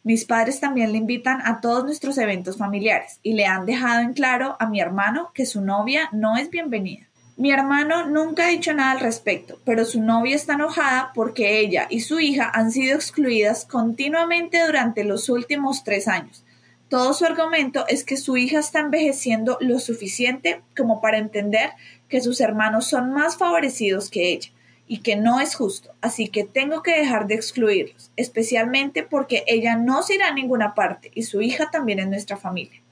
[0.04, 4.13] Mis padres también le invitan a todos nuestros eventos familiares y le han dejado en
[4.13, 7.08] claro a mi hermano que su novia no es bienvenida.
[7.36, 11.88] Mi hermano nunca ha dicho nada al respecto, pero su novia está enojada porque ella
[11.89, 16.43] y su hija han sido excluidas continuamente durante los últimos tres años.
[16.89, 21.72] Todo su argumento es que su hija está envejeciendo lo suficiente como para entender
[22.08, 24.52] que sus hermanos son más favorecidos que ella
[24.88, 29.76] y que no es justo, así que tengo que dejar de excluirlos, especialmente porque ella
[29.76, 32.83] no se irá a ninguna parte y su hija también es nuestra familia.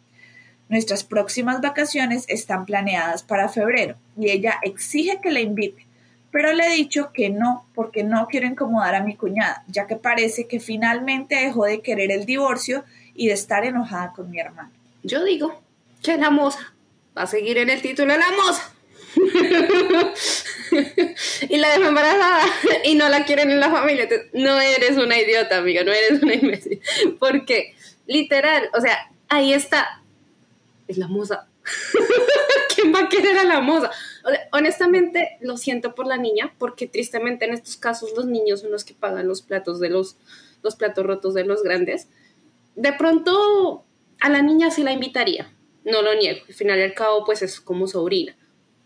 [0.71, 5.86] Nuestras próximas vacaciones están planeadas para febrero y ella exige que la invite,
[6.31, 9.97] pero le he dicho que no porque no quiero incomodar a mi cuñada, ya que
[9.97, 14.71] parece que finalmente dejó de querer el divorcio y de estar enojada con mi hermano.
[15.03, 15.62] Yo digo
[16.01, 16.73] que la moza
[17.17, 18.73] va a seguir en el título de la moza.
[21.49, 22.45] y la dejó embarazada
[22.86, 24.07] y no la quieren en la familia.
[24.31, 26.79] no eres una idiota, amiga, no eres una imbécil.
[27.19, 27.75] Porque,
[28.07, 30.00] literal, o sea, ahí está
[30.91, 31.47] es la moza.
[32.75, 33.91] ¿Quién va a querer a la moza?
[34.51, 38.84] honestamente, lo siento por la niña, porque tristemente en estos casos los niños son los
[38.84, 40.17] que pagan los platos de los,
[40.62, 42.08] los platos rotos de los grandes.
[42.75, 43.84] De pronto,
[44.19, 45.51] a la niña sí la invitaría,
[45.84, 46.41] no lo niego.
[46.47, 48.36] Al final y al cabo, pues es como sobrina.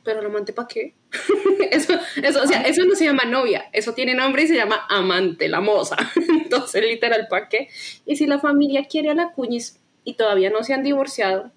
[0.04, 0.94] Pero la amante, ¿para qué?
[1.72, 4.86] eso, eso, o sea, eso no se llama novia, eso tiene nombre y se llama
[4.88, 5.98] amante, la moza.
[6.30, 7.70] Entonces, literal, ¿para qué?
[8.06, 11.52] Y si la familia quiere a la cuñis y todavía no se han divorciado,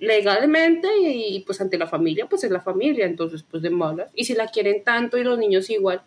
[0.00, 4.10] legalmente y pues ante la familia, pues es la familia, entonces pues de malas.
[4.14, 6.02] Y si la quieren tanto y los niños igual,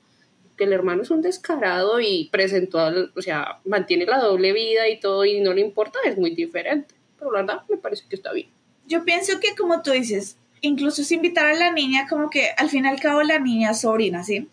[0.58, 2.79] que el hermano es un descarado y presentó,
[3.15, 6.95] o sea, mantiene la doble vida y todo y no le importa, es muy diferente.
[7.17, 8.49] Pero la verdad me parece que está bien.
[8.88, 12.69] Yo pienso que como tú dices, incluso si invitar a la niña, como que al
[12.69, 14.49] fin y al cabo la niña es sobrina, ¿sí?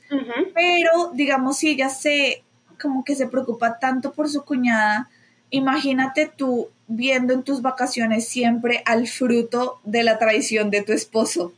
[0.54, 2.44] Pero digamos si ella se,
[2.80, 5.08] como que se preocupa tanto por su cuñada,
[5.50, 11.52] imagínate tú viendo en tus vacaciones siempre al fruto de la traición de tu esposo.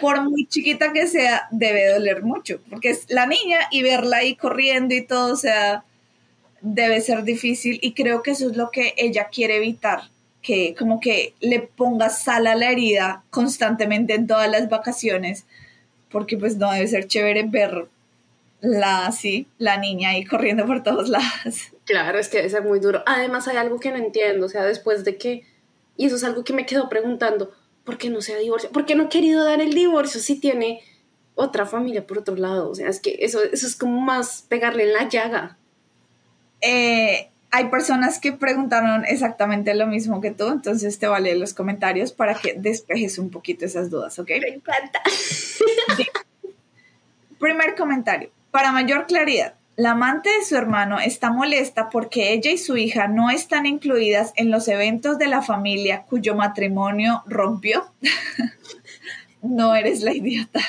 [0.00, 4.34] Por muy chiquita que sea, debe doler mucho, porque es la niña y verla ahí
[4.34, 5.84] corriendo y todo, o sea,
[6.60, 10.04] debe ser difícil y creo que eso es lo que ella quiere evitar,
[10.42, 15.44] que como que le ponga sal a la herida constantemente en todas las vacaciones,
[16.10, 17.86] porque pues no debe ser chévere ver
[18.60, 21.72] la, sí, la niña ahí corriendo por todos lados.
[21.84, 23.02] Claro, es que debe ser muy duro.
[23.06, 25.44] Además hay algo que no entiendo, o sea, después de que,
[25.96, 27.52] y eso es algo que me quedo preguntando,
[27.84, 28.72] ¿por qué no se ha divorciado?
[28.72, 30.80] ¿Por qué no ha querido dar el divorcio si tiene
[31.34, 32.70] otra familia por otro lado?
[32.70, 35.56] O sea, es que eso, eso es como más pegarle en la llaga.
[36.60, 42.12] Eh, hay personas que preguntaron exactamente lo mismo que tú, entonces te vale los comentarios
[42.12, 44.28] para que despejes un poquito esas dudas, ¿ok?
[44.40, 45.00] Me encanta.
[47.38, 48.30] Primer comentario.
[48.56, 53.06] Para mayor claridad, la amante de su hermano está molesta porque ella y su hija
[53.06, 57.92] no están incluidas en los eventos de la familia cuyo matrimonio rompió.
[59.42, 60.62] no eres la idiota.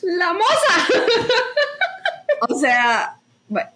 [0.00, 0.88] La moza.
[2.48, 3.68] o sea, bueno.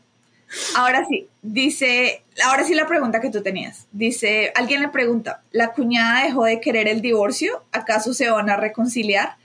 [0.74, 3.86] Ahora sí, dice, ahora sí la pregunta que tú tenías.
[3.92, 7.64] Dice, alguien le pregunta, ¿la cuñada dejó de querer el divorcio?
[7.70, 9.36] ¿Acaso se van a reconciliar?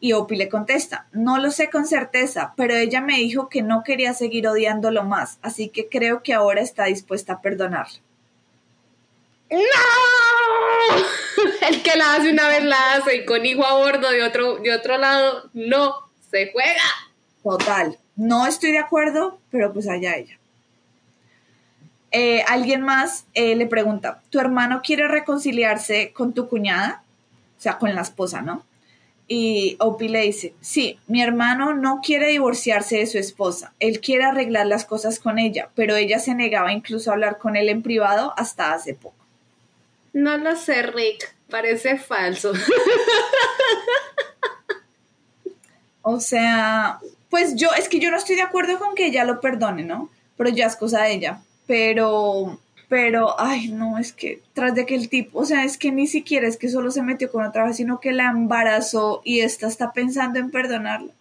[0.00, 3.82] Y Opi le contesta, no lo sé con certeza, pero ella me dijo que no
[3.82, 7.98] quería seguir odiándolo más, así que creo que ahora está dispuesta a perdonarlo.
[9.50, 9.58] ¡No!
[11.68, 14.58] El que la hace una vez la hace y con hijo a bordo de otro,
[14.58, 15.94] de otro lado, no,
[16.30, 16.82] se juega.
[17.42, 20.38] Total, no estoy de acuerdo, pero pues allá ella.
[22.10, 27.02] Eh, alguien más eh, le pregunta, ¿tu hermano quiere reconciliarse con tu cuñada?
[27.58, 28.64] O sea, con la esposa, ¿no?
[29.30, 34.24] Y Opie le dice, sí, mi hermano no quiere divorciarse de su esposa, él quiere
[34.24, 37.82] arreglar las cosas con ella, pero ella se negaba incluso a hablar con él en
[37.82, 39.16] privado hasta hace poco.
[40.14, 42.52] No lo sé, Rick, parece falso.
[46.02, 46.98] o sea,
[47.30, 50.10] pues yo, es que yo no estoy de acuerdo con que ella lo perdone, ¿no?
[50.36, 51.40] Pero ya es cosa de ella.
[51.66, 55.92] Pero pero, ay, no, es que tras de que el tipo, o sea, es que
[55.92, 59.40] ni siquiera es que solo se metió con otra vez, sino que la embarazó y
[59.40, 61.12] esta está pensando en perdonarla.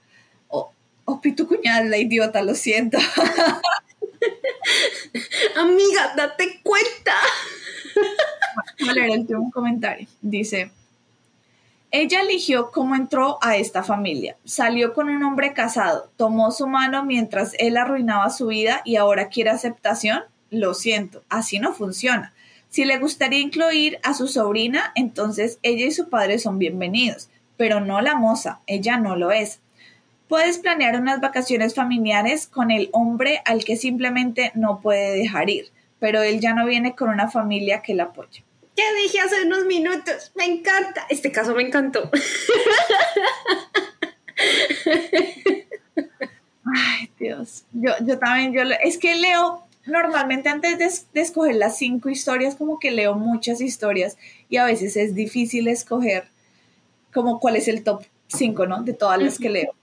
[0.47, 0.71] O,
[1.03, 2.97] oh, tu cuñada la idiota, lo siento.
[5.57, 7.13] Amiga, date cuenta.
[8.79, 10.07] Voy a leer el último comentario.
[10.21, 10.71] Dice,
[11.91, 14.37] ella eligió cómo entró a esta familia.
[14.45, 19.27] Salió con un hombre casado, tomó su mano mientras él arruinaba su vida y ahora
[19.27, 22.33] quiere aceptación lo siento, así no funciona.
[22.69, 27.79] Si le gustaría incluir a su sobrina, entonces ella y su padre son bienvenidos, pero
[27.79, 29.59] no la moza, ella no lo es.
[30.27, 35.71] Puedes planear unas vacaciones familiares con el hombre al que simplemente no puede dejar ir,
[35.99, 38.43] pero él ya no viene con una familia que la apoye.
[38.75, 41.07] Ya dije hace unos minutos, me encanta.
[41.09, 42.11] Este caso me encantó.
[46.75, 47.63] Ay, Dios.
[47.71, 50.77] Yo, yo también, yo, es que leo normalmente antes
[51.13, 54.17] de, escoger las cinco historias, como que leo muchas historias
[54.49, 56.27] y a veces es difícil escoger
[57.13, 58.83] como cuál es el top cinco, ¿no?
[58.83, 59.73] De todas las que leo.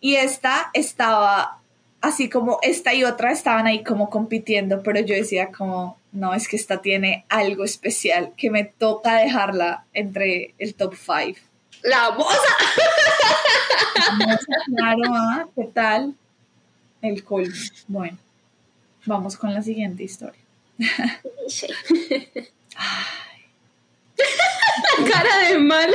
[0.00, 1.60] Y esta estaba
[2.00, 6.46] así como esta y otra estaban ahí como compitiendo, pero yo decía como, no, es
[6.48, 11.36] que esta tiene algo especial que me toca dejarla entre el top five.
[11.82, 12.38] ¡La moza!
[14.76, 15.46] Claro, ¿ah?
[15.54, 16.14] ¿qué tal?
[17.00, 17.54] El colmo.
[17.88, 18.18] Bueno.
[19.06, 20.40] Vamos con la siguiente historia.
[25.10, 25.94] Cara de mal.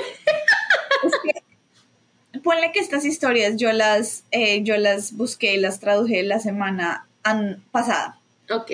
[2.44, 7.08] ponle que estas historias yo las, eh, yo las busqué y las traduje la semana
[7.72, 8.20] pasada.
[8.50, 8.72] Ok.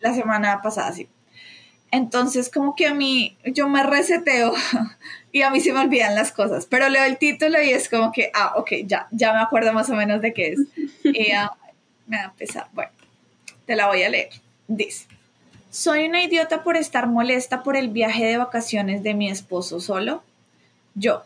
[0.00, 1.08] La semana pasada, sí.
[1.90, 4.54] Entonces, como que a mí, yo me reseteo
[5.32, 8.12] y a mí se me olvidan las cosas, pero leo el título y es como
[8.12, 10.60] que, ah, ok, ya, ya me acuerdo más o menos de qué es.
[11.04, 11.52] y ah,
[12.06, 12.68] me da pesar.
[12.72, 12.90] Bueno,
[13.66, 14.30] te la voy a leer.
[14.68, 15.06] Dice,
[15.70, 20.22] soy una idiota por estar molesta por el viaje de vacaciones de mi esposo solo.
[20.94, 21.24] Yo,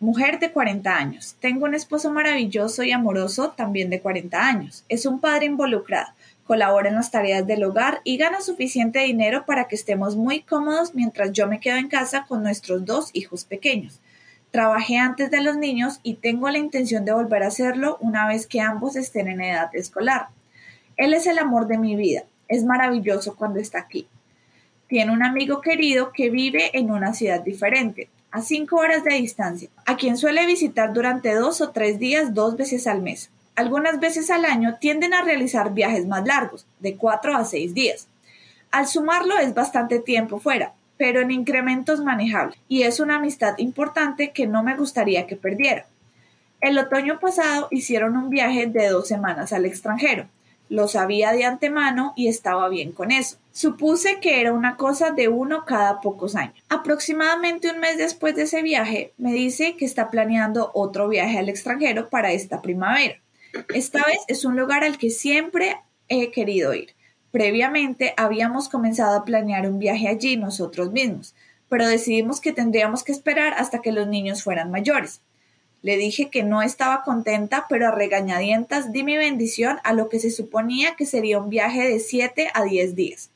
[0.00, 4.84] mujer de 40 años, tengo un esposo maravilloso y amoroso también de 40 años.
[4.88, 6.08] Es un padre involucrado,
[6.44, 10.94] colabora en las tareas del hogar y gana suficiente dinero para que estemos muy cómodos
[10.94, 14.00] mientras yo me quedo en casa con nuestros dos hijos pequeños.
[14.50, 18.46] Trabajé antes de los niños y tengo la intención de volver a hacerlo una vez
[18.46, 20.28] que ambos estén en edad escolar.
[20.96, 22.24] Él es el amor de mi vida.
[22.48, 24.06] Es maravilloso cuando está aquí.
[24.86, 29.68] Tiene un amigo querido que vive en una ciudad diferente, a cinco horas de distancia,
[29.86, 33.30] a quien suele visitar durante dos o tres días dos veces al mes.
[33.56, 38.08] Algunas veces al año tienden a realizar viajes más largos, de cuatro a seis días.
[38.72, 44.32] Al sumarlo es bastante tiempo fuera, pero en incrementos manejables, y es una amistad importante
[44.32, 45.86] que no me gustaría que perdiera.
[46.60, 50.26] El otoño pasado hicieron un viaje de dos semanas al extranjero,
[50.68, 53.36] lo sabía de antemano y estaba bien con eso.
[53.52, 56.54] Supuse que era una cosa de uno cada pocos años.
[56.68, 61.48] Aproximadamente un mes después de ese viaje, me dice que está planeando otro viaje al
[61.48, 63.20] extranjero para esta primavera.
[63.72, 65.76] Esta vez es un lugar al que siempre
[66.08, 66.94] he querido ir.
[67.30, 71.34] Previamente habíamos comenzado a planear un viaje allí nosotros mismos,
[71.68, 75.20] pero decidimos que tendríamos que esperar hasta que los niños fueran mayores.
[75.84, 80.18] Le dije que no estaba contenta, pero a regañadientas di mi bendición a lo que
[80.18, 83.28] se suponía que sería un viaje de 7 a 10 días.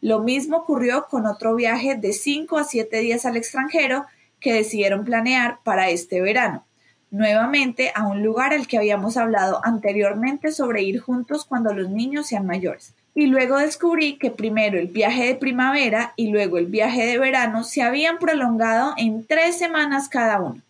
[0.00, 4.06] Lo mismo ocurrió con otro viaje de 5 a 7 días al extranjero
[4.40, 6.64] que decidieron planear para este verano,
[7.10, 12.28] nuevamente a un lugar al que habíamos hablado anteriormente sobre ir juntos cuando los niños
[12.28, 17.04] sean mayores y luego descubrí que primero el viaje de primavera y luego el viaje
[17.04, 20.62] de verano se habían prolongado en tres semanas cada uno.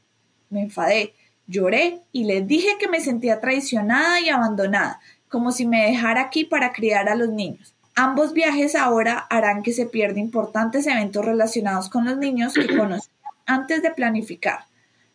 [0.51, 1.15] Me enfadé,
[1.47, 6.45] lloré y les dije que me sentía traicionada y abandonada, como si me dejara aquí
[6.45, 7.75] para criar a los niños.
[7.95, 13.09] Ambos viajes ahora harán que se pierdan importantes eventos relacionados con los niños que conocí
[13.45, 14.67] antes de planificar,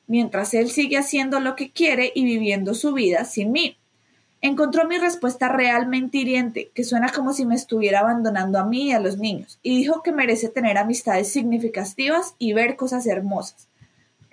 [0.08, 3.78] mientras él sigue haciendo lo que quiere y viviendo su vida sin mí.
[4.42, 8.92] Encontró mi respuesta realmente hiriente, que suena como si me estuviera abandonando a mí y
[8.92, 13.70] a los niños, y dijo que merece tener amistades significativas y ver cosas hermosas.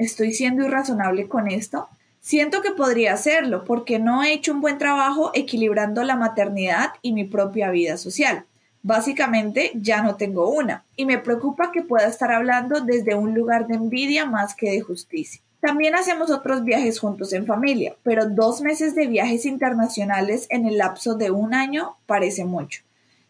[0.00, 1.86] ¿Estoy siendo irrazonable con esto?
[2.22, 7.12] Siento que podría hacerlo, porque no he hecho un buen trabajo equilibrando la maternidad y
[7.12, 8.46] mi propia vida social.
[8.82, 13.66] Básicamente ya no tengo una, y me preocupa que pueda estar hablando desde un lugar
[13.66, 15.42] de envidia más que de justicia.
[15.60, 20.78] También hacemos otros viajes juntos en familia, pero dos meses de viajes internacionales en el
[20.78, 22.80] lapso de un año parece mucho.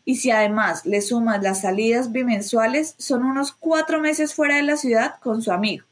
[0.05, 4.77] Y si además le sumas las salidas bimensuales, son unos cuatro meses fuera de la
[4.77, 5.89] ciudad con su amigo.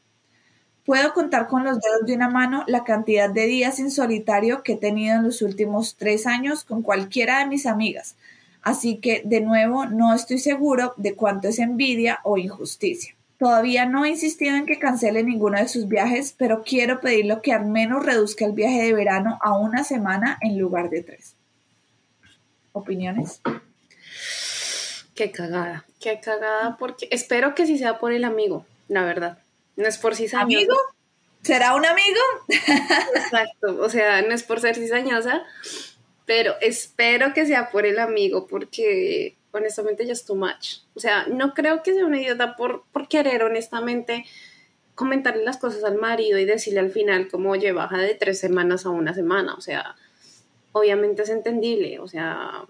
[0.89, 4.71] Puedo contar con los dedos de una mano la cantidad de días en solitario que
[4.71, 8.15] he tenido en los últimos tres años con cualquiera de mis amigas,
[8.63, 13.13] así que de nuevo no estoy seguro de cuánto es envidia o injusticia.
[13.37, 17.53] Todavía no he insistido en que cancele ninguno de sus viajes, pero quiero pedirlo que
[17.53, 21.35] al menos reduzca el viaje de verano a una semana en lugar de tres.
[22.71, 23.41] ¿Opiniones?
[25.13, 29.37] Qué cagada, qué cagada, porque espero que sí sea por el amigo, la verdad.
[29.79, 30.43] No es por cizañosa.
[30.43, 30.75] ¿Amigo?
[31.41, 32.19] ¿Será un amigo?
[33.15, 35.41] Exacto, o sea, no es por ser cizañosa,
[36.25, 40.79] pero espero que sea por el amigo, porque honestamente ya es too much.
[40.95, 44.25] O sea, no creo que sea una idiota por, por querer honestamente
[44.95, 48.85] comentarle las cosas al marido y decirle al final como, oye, baja de tres semanas
[48.85, 49.53] a una semana.
[49.53, 49.95] O sea,
[50.73, 51.99] obviamente es entendible.
[51.99, 52.65] O sea,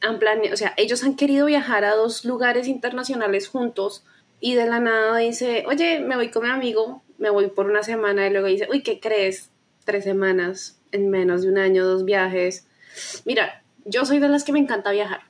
[0.00, 0.20] han
[0.52, 4.04] o sea, ellos han querido viajar a dos lugares internacionales juntos
[4.42, 7.84] y de la nada dice, oye, me voy con mi amigo, me voy por una
[7.84, 9.50] semana y luego dice, uy, ¿qué crees?
[9.84, 12.66] Tres semanas en menos de un año, dos viajes.
[13.24, 15.20] Mira, yo soy de las que me encanta viajar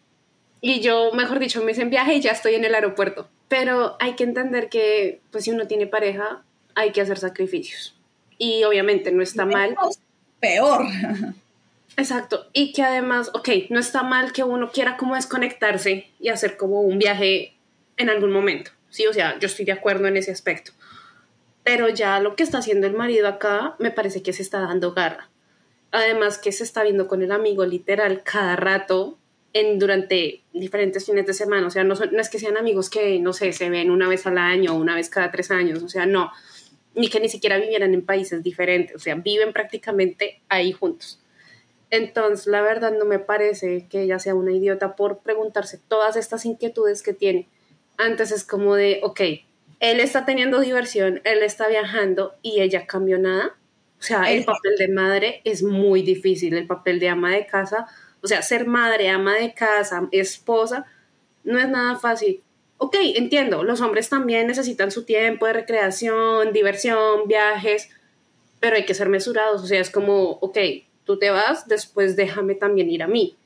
[0.63, 3.29] y yo, mejor dicho, me hice en viaje y ya estoy en el aeropuerto.
[3.49, 6.43] Pero hay que entender que, pues si uno tiene pareja,
[6.75, 7.95] hay que hacer sacrificios.
[8.39, 9.77] Y obviamente no está mal.
[10.41, 10.87] Peor.
[11.99, 12.47] Exacto.
[12.55, 16.81] Y que además, ok, no está mal que uno quiera como desconectarse y hacer como
[16.81, 17.53] un viaje
[17.99, 18.71] en algún momento.
[18.93, 20.72] Sí, o sea, yo estoy de acuerdo en ese aspecto.
[21.64, 24.93] Pero ya lo que está haciendo el marido acá me parece que se está dando
[24.93, 25.30] garra.
[25.93, 29.18] Además que se está viendo con el amigo literal cada rato
[29.55, 31.66] en, durante diferentes fines de semana.
[31.66, 34.26] O sea, no, no es que sean amigos que, no sé, se ven una vez
[34.26, 35.82] al año o una vez cada tres años.
[35.82, 36.30] O sea, no.
[36.95, 38.95] Ni que ni siquiera vivieran en países diferentes.
[38.95, 41.18] O sea, viven prácticamente ahí juntos.
[41.88, 46.45] Entonces, la verdad no me parece que ella sea una idiota por preguntarse todas estas
[46.45, 47.49] inquietudes que tiene.
[48.03, 49.20] Antes es como de, ok,
[49.80, 53.57] él está teniendo diversión, él está viajando y ella cambió nada.
[53.98, 57.86] O sea, el papel de madre es muy difícil, el papel de ama de casa
[58.22, 60.86] o sea, ser madre, ama de casa, esposa,
[61.44, 62.42] no es nada fácil.
[62.78, 67.90] Ok, entiendo, los hombres también necesitan su tiempo de recreación, diversión, viajes,
[68.61, 69.62] pero hay que ser mesurados.
[69.62, 70.59] O sea, es como, ok,
[71.05, 73.36] tú te vas, después déjame también ir a mí.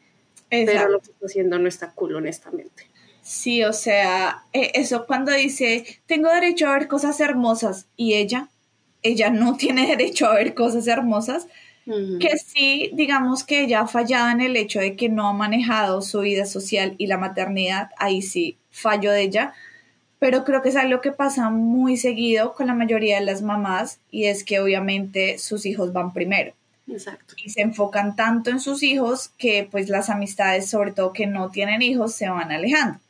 [0.49, 2.86] Pero lo que está haciendo no está cool, honestamente.
[3.27, 8.51] Sí, o sea, e, eso cuando dice, tengo derecho a ver cosas hermosas y ella,
[9.03, 11.49] ella no tiene derecho a ver cosas hermosas,
[12.21, 16.03] que sí, digamos que ella ha fallado en el hecho de que no ha manejado
[16.03, 19.55] su vida social y la maternidad, ahí sí fallo de ella,
[20.21, 23.99] pero creo que es algo que pasa muy seguido con la mayoría de las mamás
[24.11, 26.55] y es que obviamente sus hijos van primero.
[26.89, 27.35] Exacto.
[27.45, 31.51] Y se enfocan tanto en sus hijos que pues las amistades, sobre todo que no
[31.51, 33.01] tienen hijos, se van alejando.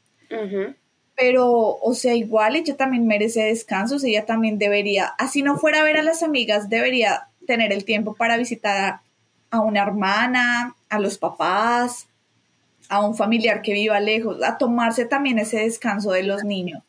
[1.16, 5.84] Pero, o sea, igual ella también merece descansos, ella también debería, así no fuera a
[5.84, 9.00] ver a las amigas, debería tener el tiempo para visitar
[9.50, 12.06] a una hermana, a los papás,
[12.88, 16.82] a un familiar que viva lejos, a tomarse también ese descanso de los niños.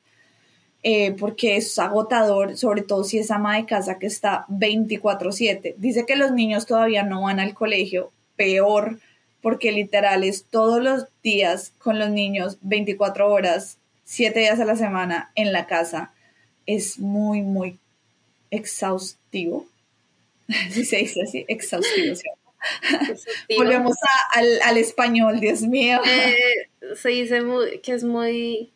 [0.83, 5.75] eh, porque es agotador, sobre todo si es ama de casa que está 24/7.
[5.77, 8.99] Dice que los niños todavía no van al colegio, peor,
[9.47, 14.75] porque literal es todos los días con los niños, 24 horas, 7 días a la
[14.75, 16.11] semana en la casa.
[16.65, 17.79] Es muy, muy
[18.51, 19.65] exhaustivo.
[20.69, 22.13] Si se dice así, exhaustivo.
[23.57, 23.95] Volvemos
[24.65, 26.01] al, español, Dios mío.
[26.05, 27.41] Eh, se dice
[27.81, 28.73] que es muy...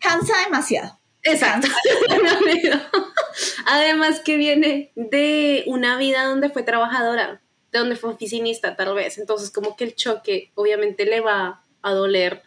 [0.00, 0.98] Cansa demasiado.
[1.22, 1.68] Exacto.
[3.66, 7.40] Además que viene de una vida donde fue trabajadora,
[7.72, 9.18] de donde fue oficinista tal vez.
[9.18, 12.42] Entonces como que el choque obviamente le va a doler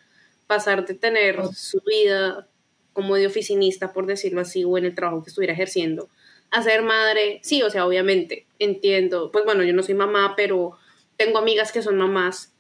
[0.47, 2.47] pasar de tener su vida
[2.93, 6.09] como de oficinista, por decirlo así, o en el trabajo que estuviera ejerciendo,
[6.51, 7.39] a ser madre.
[7.43, 9.31] Sí, o sea, obviamente entiendo.
[9.31, 10.77] Pues bueno, yo no soy mamá, pero
[11.17, 12.53] tengo amigas que son mamás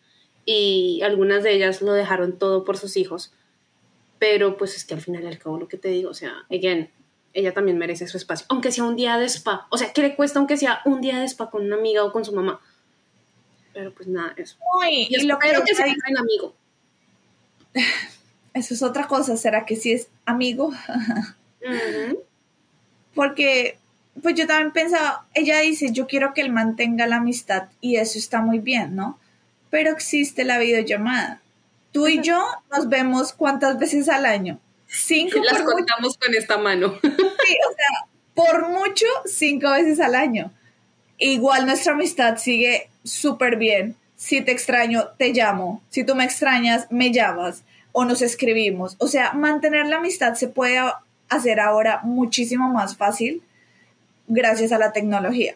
[0.45, 3.33] y algunas de ellas lo dejaron todo por sus hijos
[4.23, 6.45] pero pues es que al final y al cabo lo que te digo, o sea,
[6.49, 6.89] again,
[7.33, 10.15] ella también merece su espacio, aunque sea un día de spa, o sea, ¿qué le
[10.15, 12.59] cuesta aunque sea un día de spa con una amiga o con su mamá?
[13.73, 14.57] Pero pues nada, eso.
[14.89, 16.53] y, lo que, que sea un amigo.
[18.53, 20.71] Eso es otra cosa, ¿será que sí es amigo?
[23.15, 23.77] Porque,
[24.21, 28.17] pues yo también pensaba, ella dice, yo quiero que él mantenga la amistad y eso
[28.17, 29.19] está muy bien, ¿no?
[29.69, 31.41] Pero existe la videollamada.
[31.91, 34.59] Tú y yo nos vemos cuántas veces al año.
[34.93, 35.39] Cinco.
[35.43, 36.99] Las contamos con esta mano.
[37.03, 40.51] Sí, o sea, por mucho, cinco veces al año.
[41.17, 43.97] Igual nuestra amistad sigue súper bien.
[44.15, 45.81] Si te extraño, te llamo.
[45.89, 48.95] Si tú me extrañas, me llamas o nos escribimos.
[48.99, 50.79] O sea, mantener la amistad se puede
[51.27, 53.41] hacer ahora muchísimo más fácil
[54.27, 55.55] gracias a la tecnología.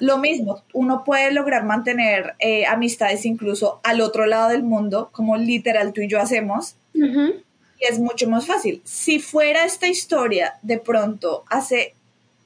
[0.00, 5.36] Lo mismo, uno puede lograr mantener eh, amistades incluso al otro lado del mundo, como
[5.36, 7.32] literal tú y yo hacemos, y
[7.80, 8.82] es mucho más fácil.
[8.84, 11.94] Si fuera esta historia de pronto hace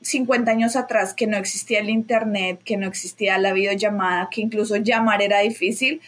[0.03, 4.76] 50 años atrás que no existía el internet, que no existía la videollamada, que incluso
[4.76, 6.01] llamar era difícil,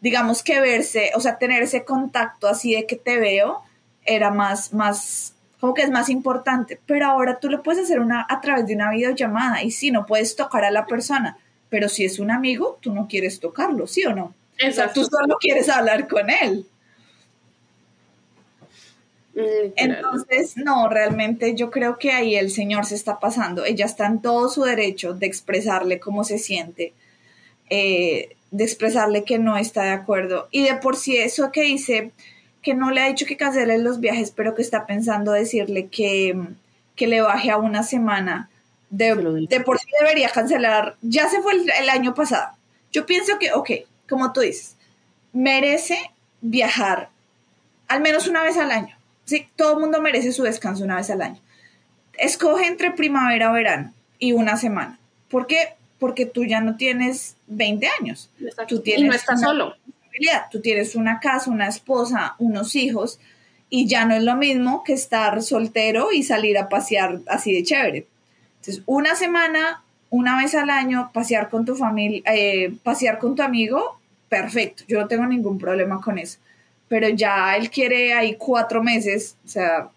[0.00, 3.62] digamos que verse, o sea, tener ese contacto así de que te veo
[4.04, 8.26] era más, más como que es más importante, pero ahora tú lo puedes hacer una,
[8.28, 11.38] a través de una videollamada y sí, no puedes tocar a la persona,
[11.70, 14.34] pero si es un amigo, tú no quieres tocarlo, ¿sí o no?
[14.58, 15.00] Exacto.
[15.00, 16.66] tú solo quieres hablar con él.
[19.36, 23.64] Entonces, no, realmente yo creo que ahí el Señor se está pasando.
[23.64, 26.92] Ella está en todo su derecho de expresarle cómo se siente,
[27.70, 30.48] eh, de expresarle que no está de acuerdo.
[30.50, 32.12] Y de por sí eso que dice,
[32.62, 36.36] que no le ha dicho que cancele los viajes, pero que está pensando decirle que,
[36.96, 38.48] le baje a una semana.
[38.90, 40.96] De, por sí debería cancelar.
[41.02, 42.56] Ya se fue el, año pasado.
[42.92, 43.70] Yo pienso que, ok,
[44.08, 44.76] como tú dices,
[45.32, 45.98] merece
[46.40, 47.08] viajar
[47.88, 48.96] al menos una vez al año.
[49.24, 51.40] Sí, todo el mundo merece su descanso una vez al año.
[52.18, 54.98] Escoge entre primavera o verano y una semana.
[55.28, 55.74] ¿Por qué?
[55.98, 58.30] Porque tú ya no tienes 20 años.
[58.68, 59.76] Tú tienes y no estás solo.
[60.50, 63.18] Tú tienes una casa, una esposa, unos hijos,
[63.68, 67.64] y ya no es lo mismo que estar soltero y salir a pasear así de
[67.64, 68.06] chévere.
[68.60, 73.42] Entonces, una semana, una vez al año, pasear con tu familia, eh, pasear con tu
[73.42, 73.98] amigo,
[74.28, 76.38] perfecto, yo no tengo ningún problema con eso.
[76.94, 79.90] Pero ya él quiere ahí cuatro meses, o sea...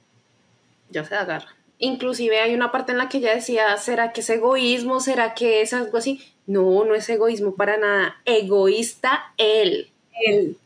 [0.89, 1.55] Ya se agarra.
[1.77, 4.99] Inclusive hay una parte en la que ella decía, ¿será que es egoísmo?
[4.99, 6.19] ¿Será que es algo así?
[6.47, 8.15] No, no es egoísmo para nada.
[8.25, 9.91] Egoísta él
[10.25, 10.57] él.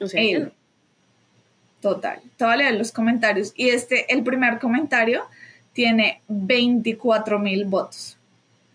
[0.00, 0.52] O sea, él.
[1.80, 2.20] Total.
[2.36, 3.52] Te voy a leer los comentarios.
[3.56, 5.24] Y este, el primer comentario
[5.72, 8.16] tiene 24 mil votos.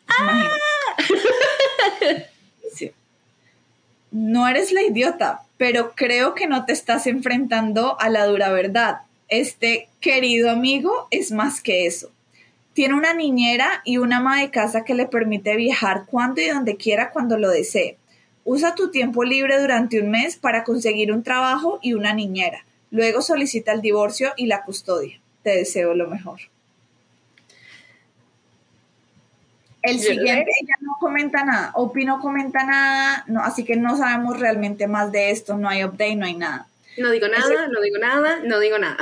[0.09, 0.49] ¡Ah!
[2.73, 2.91] Sí.
[4.11, 8.99] No eres la idiota, pero creo que no te estás enfrentando a la dura verdad.
[9.27, 12.11] Este querido amigo es más que eso.
[12.73, 16.77] Tiene una niñera y una ama de casa que le permite viajar cuando y donde
[16.77, 17.97] quiera cuando lo desee.
[18.43, 22.63] Usa tu tiempo libre durante un mes para conseguir un trabajo y una niñera.
[22.91, 25.19] Luego solicita el divorcio y la custodia.
[25.43, 26.39] Te deseo lo mejor.
[29.81, 31.71] El siguiente, ella no comenta nada.
[31.73, 35.57] Opi no comenta nada, no, así que no sabemos realmente más de esto.
[35.57, 36.67] No hay update, no hay nada.
[36.97, 38.97] No digo nada, no digo nada, no digo nada.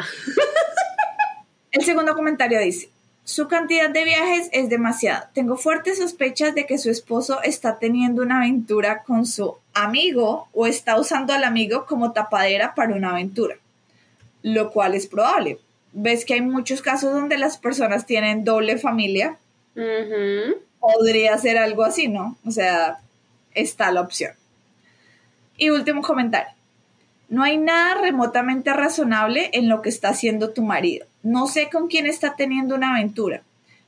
[1.72, 2.90] El segundo comentario dice,
[3.26, 5.32] su cantidad de viajes es demasiada.
[5.34, 10.68] Tengo fuertes sospechas de que su esposo está teniendo una aventura con su amigo o
[10.68, 13.56] está usando al amigo como tapadera para una aventura,
[14.44, 15.58] lo cual es probable.
[15.92, 19.38] Ves que hay muchos casos donde las personas tienen doble familia.
[20.80, 22.38] Podría ser algo así, ¿no?
[22.46, 23.00] O sea,
[23.54, 24.32] está la opción.
[25.58, 26.54] Y último comentario.
[27.28, 31.08] No hay nada remotamente razonable en lo que está haciendo tu marido.
[31.24, 33.42] No sé con quién está teniendo una aventura.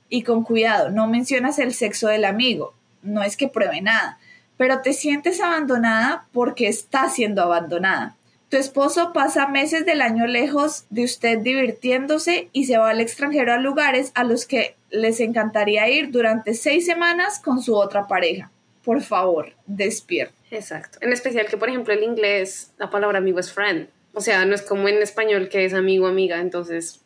[0.09, 2.73] Y con cuidado, no mencionas el sexo del amigo.
[3.03, 4.17] No es que pruebe nada,
[4.57, 8.16] pero te sientes abandonada porque está siendo abandonada.
[8.49, 13.53] Tu esposo pasa meses del año lejos de usted divirtiéndose y se va al extranjero
[13.53, 18.49] a lugares a los que les encantaría ir durante seis semanas con su otra pareja.
[18.85, 20.33] Por favor, despierta.
[20.49, 20.99] Exacto.
[21.01, 23.89] En especial que, por ejemplo, el inglés, la palabra amigo es friend.
[24.13, 26.39] O sea, no es como en español que es amigo amiga.
[26.39, 27.01] Entonces,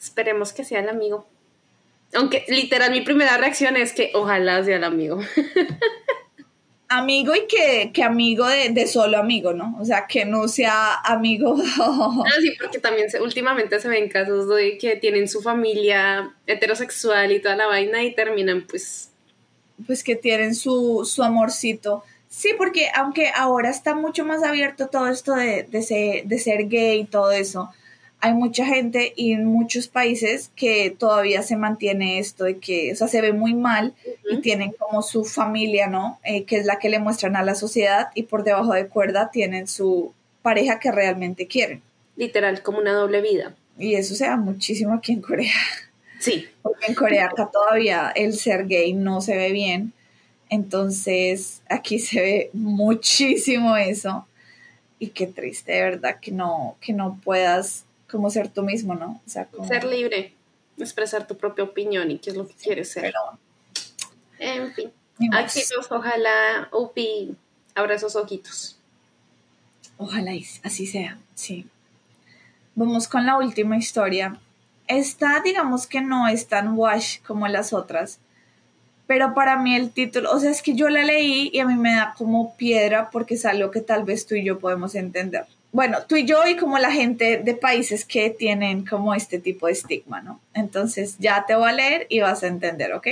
[0.00, 1.28] esperemos que sea el amigo.
[2.12, 5.20] Aunque literal mi primera reacción es que ojalá sea el amigo.
[6.88, 9.76] amigo y que, amigo de, solo amigo, ¿no?
[9.80, 11.56] O sea, que no sea amigo.
[11.78, 17.40] ah, sí, porque también últimamente se ven casos de que tienen su familia heterosexual y
[17.40, 19.10] toda la vaina y terminan pues...
[19.86, 22.02] Pues que tienen su, su amorcito.
[22.30, 26.68] Sí, porque aunque ahora está mucho más abierto todo esto de, de, ser, de ser
[26.68, 27.70] gay y todo eso,
[28.20, 32.96] hay mucha gente y en muchos países que todavía se mantiene esto de que, o
[32.96, 33.94] sea, se ve muy mal
[34.30, 36.18] y tienen como su familia, ¿no?
[36.24, 39.30] Eh, que es la que le muestran a la sociedad y por debajo de cuerda
[39.30, 40.12] tienen su
[40.42, 41.82] pareja que realmente quieren.
[42.16, 43.54] Literal, como una doble vida.
[43.78, 45.52] Y eso se da muchísimo aquí en Corea.
[46.18, 46.46] Sí.
[46.62, 49.92] Porque en Corea acá todavía el ser gay no se ve bien.
[50.48, 54.26] Entonces aquí se ve muchísimo eso.
[54.98, 59.20] Y qué triste, de verdad, que no, que no puedas como ser tú mismo, ¿no?
[59.26, 60.34] O sea, Ser libre,
[60.78, 63.12] expresar tu propia opinión y qué es lo que quieres ser.
[64.38, 64.92] En fin.
[65.32, 67.34] Aquí ojalá Upi
[67.74, 68.78] abra esos ojitos.
[69.96, 70.32] Ojalá
[70.62, 71.66] así sea, sí.
[72.74, 74.38] Vamos con la última historia.
[74.86, 78.18] Esta, digamos que no es tan wash como las otras,
[79.06, 81.74] pero para mí el título, o sea, es que yo la leí y a mí
[81.74, 85.46] me da como piedra porque es algo que tal vez tú y yo podemos entender
[85.72, 89.66] bueno, tú y yo y como la gente de países que tienen como este tipo
[89.66, 90.40] de estigma, ¿no?
[90.54, 93.08] Entonces ya te voy a leer y vas a entender, ¿ok?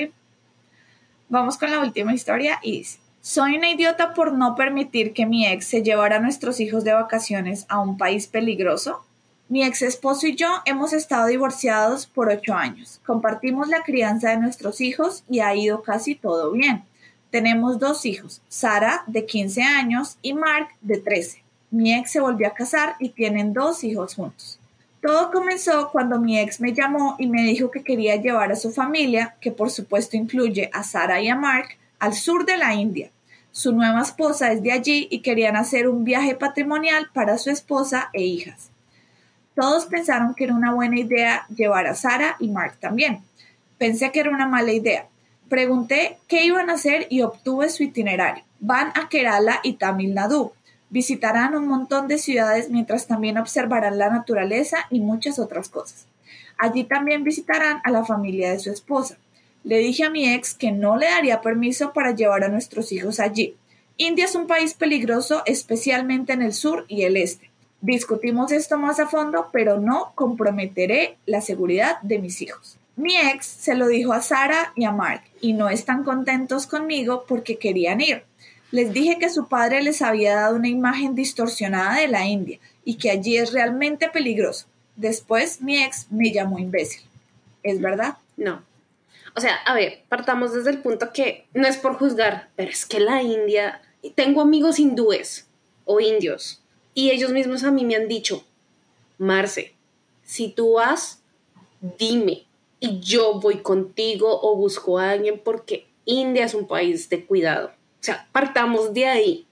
[1.28, 5.46] Vamos con la última historia y dice, soy una idiota por no permitir que mi
[5.46, 9.04] ex se llevara a nuestros hijos de vacaciones a un país peligroso.
[9.48, 13.00] Mi ex esposo y yo hemos estado divorciados por ocho años.
[13.06, 16.84] Compartimos la crianza de nuestros hijos y ha ido casi todo bien.
[17.30, 21.43] Tenemos dos hijos, Sara de 15 años y Mark de 13.
[21.74, 24.60] Mi ex se volvió a casar y tienen dos hijos juntos.
[25.02, 28.70] Todo comenzó cuando mi ex me llamó y me dijo que quería llevar a su
[28.70, 33.10] familia, que por supuesto incluye a Sara y a Mark, al sur de la India.
[33.50, 38.08] Su nueva esposa es de allí y querían hacer un viaje patrimonial para su esposa
[38.12, 38.70] e hijas.
[39.56, 43.18] Todos pensaron que era una buena idea llevar a Sara y Mark también.
[43.78, 45.08] Pensé que era una mala idea.
[45.48, 48.44] Pregunté qué iban a hacer y obtuve su itinerario.
[48.60, 50.52] Van a Kerala y Tamil Nadu.
[50.94, 56.06] Visitarán un montón de ciudades mientras también observarán la naturaleza y muchas otras cosas.
[56.56, 59.18] Allí también visitarán a la familia de su esposa.
[59.64, 63.18] Le dije a mi ex que no le daría permiso para llevar a nuestros hijos
[63.18, 63.56] allí.
[63.96, 67.50] India es un país peligroso, especialmente en el sur y el este.
[67.80, 72.78] Discutimos esto más a fondo, pero no comprometeré la seguridad de mis hijos.
[72.94, 77.24] Mi ex se lo dijo a Sara y a Mark y no están contentos conmigo
[77.26, 78.22] porque querían ir.
[78.74, 82.96] Les dije que su padre les había dado una imagen distorsionada de la India y
[82.96, 84.66] que allí es realmente peligroso.
[84.96, 87.02] Después mi ex me llamó imbécil.
[87.62, 88.16] ¿Es verdad?
[88.36, 88.64] No.
[89.36, 92.84] O sea, a ver, partamos desde el punto que no es por juzgar, pero es
[92.84, 93.80] que la India,
[94.16, 95.46] tengo amigos hindúes
[95.84, 96.60] o indios
[96.94, 98.44] y ellos mismos a mí me han dicho,
[99.18, 99.72] Marce,
[100.24, 101.20] si tú vas,
[101.96, 102.44] dime
[102.80, 107.70] y yo voy contigo o busco a alguien porque India es un país de cuidado.
[108.04, 109.46] O sea, partamos de ahí.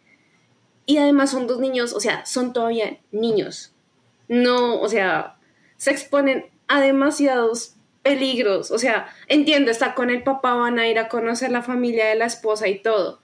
[0.84, 3.72] Y además son dos niños, o sea, son todavía niños.
[4.28, 5.38] No, o sea,
[5.78, 8.70] se exponen a demasiados peligros.
[8.70, 12.14] O sea, entiendo, está con el papá, van a ir a conocer la familia de
[12.14, 13.22] la esposa y todo.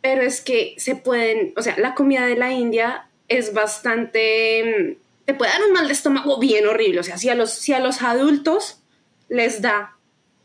[0.00, 5.26] Pero es que se pueden, o sea, la comida de la India es bastante, mm,
[5.26, 7.00] te puede dar un mal de estómago bien horrible.
[7.00, 8.80] O sea, si a los, si a los adultos
[9.28, 9.98] les da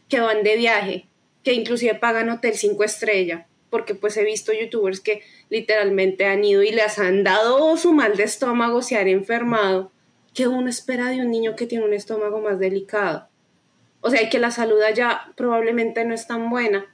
[0.10, 1.08] que van de viaje,
[1.46, 6.64] que inclusive pagan hotel cinco estrellas, porque pues he visto youtubers que literalmente han ido
[6.64, 9.92] y les han dado su mal de estómago, se han enfermado,
[10.34, 13.28] que uno espera de un niño que tiene un estómago más delicado.
[14.02, 16.86] O sea, que la salud allá probablemente no es tan buena.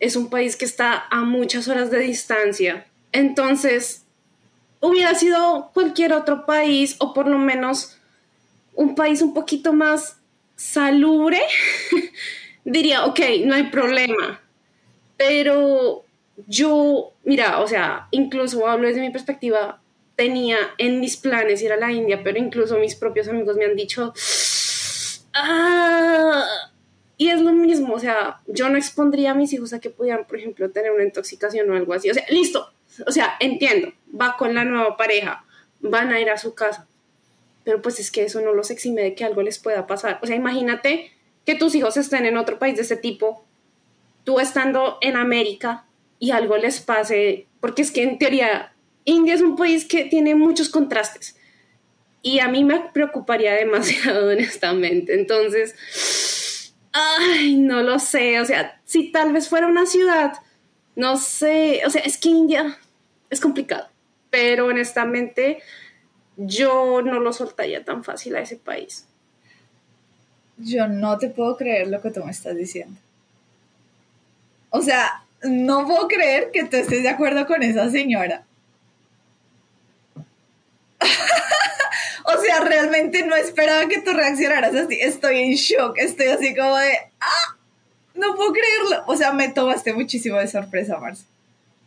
[0.00, 2.86] Es un país que está a muchas horas de distancia.
[3.12, 4.04] Entonces,
[4.80, 7.98] hubiera sido cualquier otro país o por lo menos
[8.74, 10.20] un país un poquito más
[10.56, 11.40] salubre,
[12.64, 14.40] diría, ok, no hay problema
[15.18, 16.04] pero
[16.46, 19.82] yo, mira, o sea, incluso hablo desde mi perspectiva,
[20.16, 23.76] tenía en mis planes ir a la India, pero incluso mis propios amigos me han
[23.76, 24.14] dicho,
[25.34, 26.44] ah,
[27.16, 30.24] y es lo mismo, o sea, yo no expondría a mis hijos a que pudieran,
[30.24, 32.08] por ejemplo, tener una intoxicación o algo así.
[32.08, 32.72] O sea, listo,
[33.06, 35.44] o sea, entiendo, va con la nueva pareja,
[35.80, 36.86] van a ir a su casa,
[37.64, 40.20] pero pues es que eso no los exime de que algo les pueda pasar.
[40.22, 41.10] O sea, imagínate
[41.44, 43.44] que tus hijos estén en otro país de ese tipo,
[44.24, 45.84] tú estando en América
[46.18, 48.72] y algo les pase, porque es que en teoría
[49.04, 51.36] India es un país que tiene muchos contrastes
[52.22, 55.14] y a mí me preocuparía demasiado honestamente.
[55.14, 60.32] Entonces, ay, no lo sé, o sea, si tal vez fuera una ciudad,
[60.96, 62.78] no sé, o sea, es que India
[63.30, 63.88] es complicado,
[64.30, 65.62] pero honestamente
[66.36, 69.06] yo no lo soltaría tan fácil a ese país.
[70.56, 72.98] Yo no te puedo creer lo que tú me estás diciendo.
[74.70, 78.44] O sea, no puedo creer que tú estés de acuerdo con esa señora.
[82.24, 84.98] o sea, realmente no esperaba que tú reaccionaras así.
[85.00, 87.56] Estoy en shock, estoy así como de, ¡ah!
[88.14, 89.04] No puedo creerlo.
[89.06, 91.24] O sea, me tomaste muchísimo de sorpresa, Marce.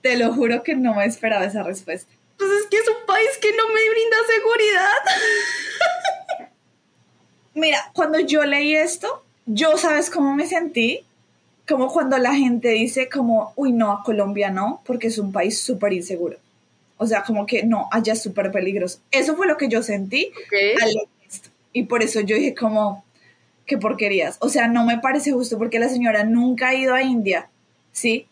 [0.02, 2.12] Te lo juro que no me esperaba esa respuesta.
[2.38, 4.98] Pues es que es un país que no me brinda seguridad.
[7.54, 11.06] Mira, cuando yo leí esto, yo sabes cómo me sentí,
[11.68, 15.62] como cuando la gente dice como, uy, no, a Colombia no, porque es un país
[15.62, 16.38] súper inseguro.
[16.98, 19.00] O sea, como que no, allá es súper peligroso.
[19.12, 20.32] Eso fue lo que yo sentí
[20.82, 20.94] al.
[21.74, 23.04] Y por eso yo dije como,
[23.66, 24.38] qué porquerías.
[24.42, 27.50] O sea, no me parece justo porque la señora nunca ha ido a India,
[27.92, 28.28] ¿sí?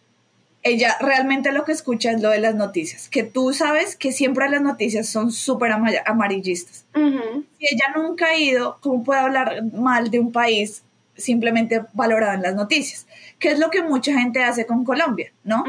[0.64, 4.50] ella realmente lo que escucha es lo de las noticias, que tú sabes que siempre
[4.50, 5.72] las noticias son súper
[6.06, 6.86] amarillistas.
[6.94, 10.84] Si ella nunca ha ido, ¿cómo puede hablar mal de un país
[11.20, 13.08] simplemente valorado en las noticias?
[13.38, 15.64] Que es lo que mucha gente hace con Colombia, ¿no?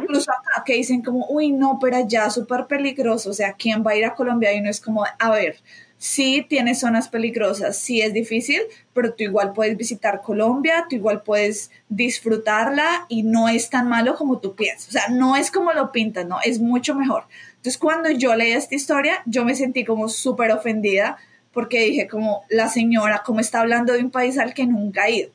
[0.00, 3.92] Incluso acá que dicen como, uy, no, pero allá súper peligroso, o sea, ¿quién va
[3.92, 4.52] a ir a Colombia?
[4.52, 5.56] Y no es como, a ver,
[5.98, 8.60] sí tiene zonas peligrosas, sí es difícil,
[8.92, 14.14] pero tú igual puedes visitar Colombia, tú igual puedes disfrutarla y no es tan malo
[14.14, 14.88] como tú piensas.
[14.88, 16.38] O sea, no es como lo pintas, ¿no?
[16.44, 17.24] Es mucho mejor.
[17.56, 21.16] Entonces, cuando yo leí esta historia, yo me sentí como súper ofendida
[21.56, 25.08] porque dije como la señora, como está hablando de un país al que nunca ha
[25.08, 25.30] ido.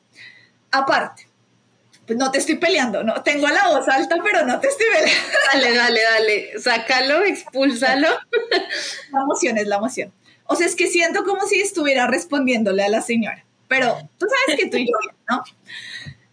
[0.70, 1.26] Aparte,
[2.06, 5.20] pues no te estoy peleando, no, tengo la voz alta, pero no te estoy peleando.
[5.52, 8.06] Dale, dale, dale, sácalo, expúlsalo.
[9.10, 10.12] La emoción es la emoción.
[10.44, 13.44] O sea, es que siento como si estuviera respondiéndole a la señora.
[13.66, 14.92] Pero tú sabes que tú y yo,
[15.28, 15.42] ¿no?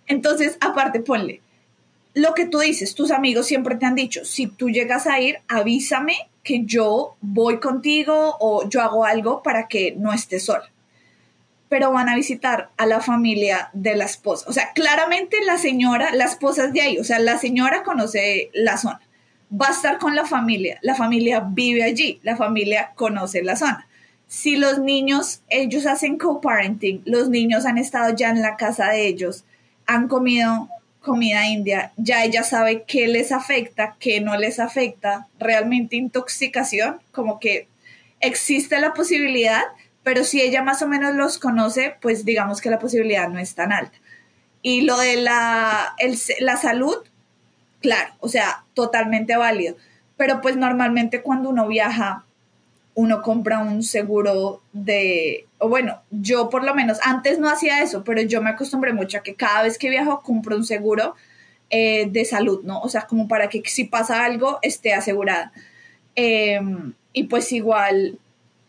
[0.05, 1.41] Entonces, aparte, ponle,
[2.13, 5.39] lo que tú dices, tus amigos siempre te han dicho, si tú llegas a ir,
[5.47, 10.69] avísame que yo voy contigo o yo hago algo para que no estés sola.
[11.67, 14.45] Pero van a visitar a la familia de la esposa.
[14.49, 18.49] O sea, claramente la señora, la esposa es de ahí, o sea, la señora conoce
[18.53, 19.01] la zona.
[19.51, 23.87] Va a estar con la familia, la familia vive allí, la familia conoce la zona
[24.29, 29.07] si los niños, ellos hacen co-parenting, los niños han estado ya en la casa de
[29.07, 29.43] ellos,
[29.87, 30.69] han comido
[31.01, 37.39] comida india, ya ella sabe qué les afecta, qué no les afecta, realmente intoxicación, como
[37.39, 37.67] que
[38.19, 39.63] existe la posibilidad,
[40.03, 43.55] pero si ella más o menos los conoce, pues digamos que la posibilidad no es
[43.55, 43.97] tan alta.
[44.61, 45.95] Y lo de la,
[46.39, 46.97] la salud,
[47.81, 49.77] claro, o sea, totalmente válido,
[50.17, 52.25] pero pues normalmente cuando uno viaja
[52.99, 58.03] uno compra un seguro de, o bueno, yo por lo menos antes no hacía eso,
[58.03, 61.15] pero yo me acostumbré mucho a que cada vez que viajo compro un seguro
[61.69, 62.81] eh, de salud, ¿no?
[62.81, 65.53] O sea, como para que si pasa algo esté asegurada.
[66.13, 68.19] Em, y pues igual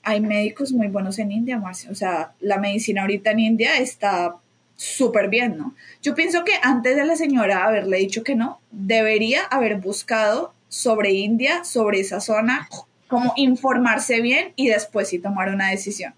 [0.05, 4.37] hay médicos muy buenos en India, más, o sea, la medicina ahorita en India está
[4.77, 5.75] súper bien, ¿no?
[6.03, 11.11] Yo pienso que antes de la señora haberle dicho que no, debería haber buscado sobre
[11.11, 12.69] India, sobre esa zona,
[13.11, 16.15] como informarse bien y después sí tomar una decisión.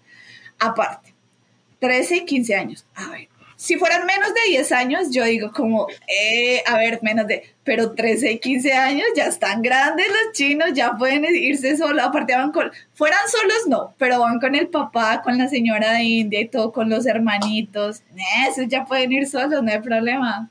[0.59, 1.13] Aparte,
[1.79, 2.85] 13 y 15 años.
[2.95, 3.27] A ver,
[3.63, 7.93] si fueran menos de 10 años, yo digo como, eh, a ver, menos de, pero
[7.93, 12.51] 13 y 15 años ya están grandes los chinos, ya pueden irse solos, aparte van
[12.51, 16.47] con, fueran solos no, pero van con el papá, con la señora de India y
[16.47, 18.03] todo, con los hermanitos,
[18.49, 20.49] eso ya pueden ir solos, no hay problema.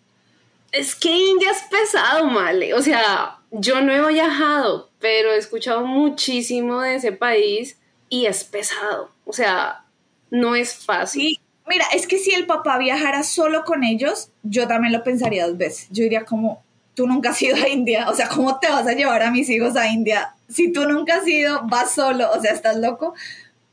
[0.72, 5.86] Es que India es pesado, Male, o sea, yo no he viajado, pero he escuchado
[5.86, 7.76] muchísimo de ese país
[8.08, 9.10] y es pesado.
[9.26, 9.84] O sea,
[10.30, 11.38] no es fácil.
[11.66, 15.58] Mira, es que si el papá viajara solo con ellos, yo también lo pensaría dos
[15.58, 15.88] veces.
[15.90, 16.64] Yo diría como,
[16.94, 19.48] tú nunca has ido a India, o sea, ¿cómo te vas a llevar a mis
[19.48, 20.34] hijos a India?
[20.48, 23.14] Si tú nunca has ido, vas solo, o sea, estás loco.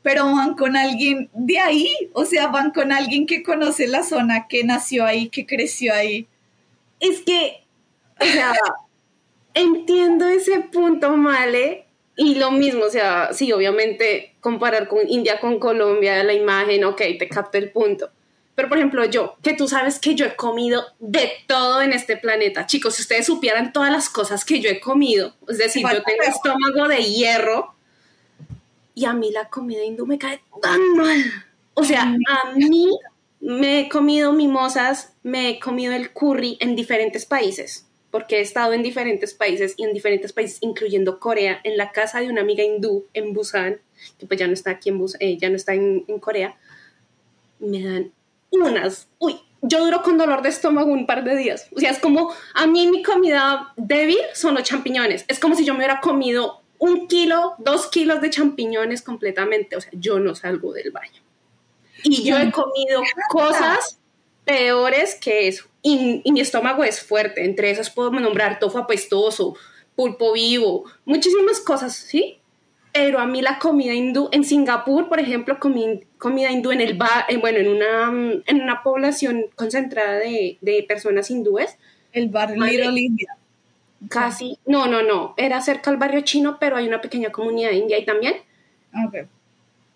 [0.02, 4.46] Pero van con alguien de ahí, o sea, van con alguien que conoce la zona,
[4.48, 6.26] que nació ahí, que creció ahí.
[7.00, 7.64] Es que,
[8.20, 8.54] o sea,
[9.54, 11.86] entiendo ese punto, Male,
[12.16, 16.98] Y lo mismo, o sea, sí, obviamente comparar con India con Colombia, la imagen, ok,
[17.18, 18.10] te capto el punto.
[18.54, 22.18] Pero por ejemplo, yo, que tú sabes que yo he comido de todo en este
[22.18, 22.66] planeta.
[22.66, 26.22] Chicos, si ustedes supieran todas las cosas que yo he comido, es decir, yo tengo
[26.24, 27.74] estómago de hierro
[28.94, 31.24] y a mí la comida hindú me cae tan mal.
[31.72, 32.90] O sea, a mí
[33.40, 38.72] me he comido mimosas, me he comido el curry en diferentes países porque he estado
[38.72, 42.64] en diferentes países y en diferentes países, incluyendo Corea, en la casa de una amiga
[42.64, 43.80] hindú en Busan,
[44.18, 46.56] que pues ya no está aquí en Busan, eh, ya no está en, en, Corea,
[47.60, 48.12] me dan
[48.50, 51.68] unas, uy, yo duro con dolor de estómago un par de días.
[51.74, 55.24] O sea, es como, a mí mi comida débil son los champiñones.
[55.28, 59.76] Es como si yo me hubiera comido un kilo, dos kilos de champiñones completamente.
[59.76, 61.19] O sea, yo no salgo del baño.
[62.04, 63.98] Y yo he comido cosas
[64.44, 65.64] peores que eso.
[65.82, 67.44] Y, mi estómago es fuerte.
[67.44, 69.56] Entre esas puedo nombrar tofu apestoso,
[69.94, 72.38] pulpo vivo, muchísimas cosas, ¿sí?
[72.92, 76.94] Pero a mí la comida hindú, en Singapur, por ejemplo, comí comida hindú en el
[76.98, 81.76] bar, bueno, en una, en una población concentrada de, de personas hindúes.
[82.12, 83.36] El bar Little India.
[84.08, 87.98] Casi, no, no, no, era cerca al barrio chino, pero hay una pequeña comunidad india
[87.98, 88.34] ahí también.
[89.08, 89.26] Okay.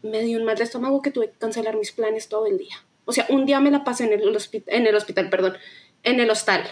[0.05, 2.77] Me dio un mal de estómago que tuve que cancelar mis planes todo el día.
[3.07, 5.57] O sea, un día me la pasé en el, hospital, en el hospital, perdón,
[6.03, 6.63] en el hostal.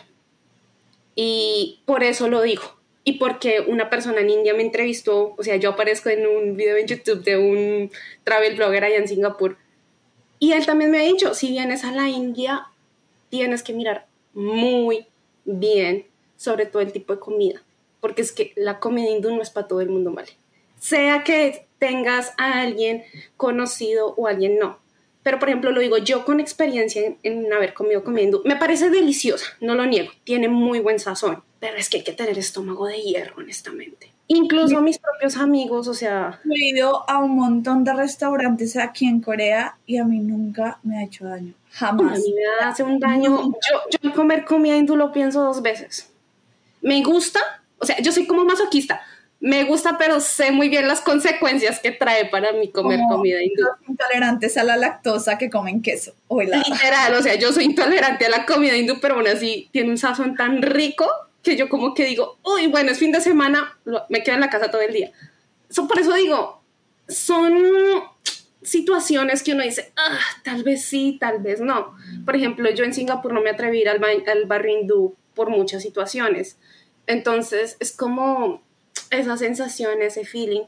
[1.14, 2.62] Y por eso lo digo.
[3.04, 6.76] Y porque una persona en India me entrevistó, o sea, yo aparezco en un video
[6.76, 7.90] en YouTube de un
[8.22, 9.56] travel blogger allá en Singapur.
[10.38, 12.66] Y él también me ha dicho, si vienes a la India,
[13.30, 15.06] tienes que mirar muy
[15.44, 16.06] bien
[16.36, 17.62] sobre todo el tipo de comida.
[18.00, 20.30] Porque es que la comida hindú no es para todo el mundo, ¿vale?
[20.82, 23.04] Sea que tengas a alguien
[23.36, 24.82] conocido o alguien no
[25.22, 29.46] pero por ejemplo lo digo yo con experiencia en, haber comido comiendo, me parece deliciosa,
[29.60, 33.00] no lo niego, tiene muy buen sazón, pero es que hay que tener estómago de
[33.00, 34.10] hierro, honestamente.
[34.28, 36.40] Incluso mis propios amigos, o sea...
[36.50, 40.98] He ido a un montón de restaurantes aquí en Corea y a mí nunca me
[40.98, 42.18] ha hecho daño, jamás.
[42.18, 46.10] A mí me hace un daño, yo, yo comer comida hindú lo pienso dos veces.
[46.80, 47.40] Me gusta,
[47.78, 49.02] o sea, yo soy como masoquista,
[49.42, 53.64] me gusta, pero sé muy bien las consecuencias que trae para mí comer comida hindú.
[53.88, 56.62] intolerantes a la lactosa que comen queso o helado.
[56.64, 59.98] Literal, o sea, yo soy intolerante a la comida hindú, pero aún así tiene un
[59.98, 61.08] sazón tan rico
[61.42, 63.76] que yo como que digo, uy, bueno, es fin de semana,
[64.08, 65.10] me quedo en la casa todo el día.
[65.70, 66.62] So, por eso digo,
[67.08, 67.52] son
[68.62, 71.96] situaciones que uno dice, ah, tal vez sí, tal vez no.
[72.24, 75.50] Por ejemplo, yo en Singapur no me atreví a ir al, al barrio hindú por
[75.50, 76.58] muchas situaciones.
[77.08, 78.62] Entonces, es como
[79.10, 80.62] esa sensación, ese feeling.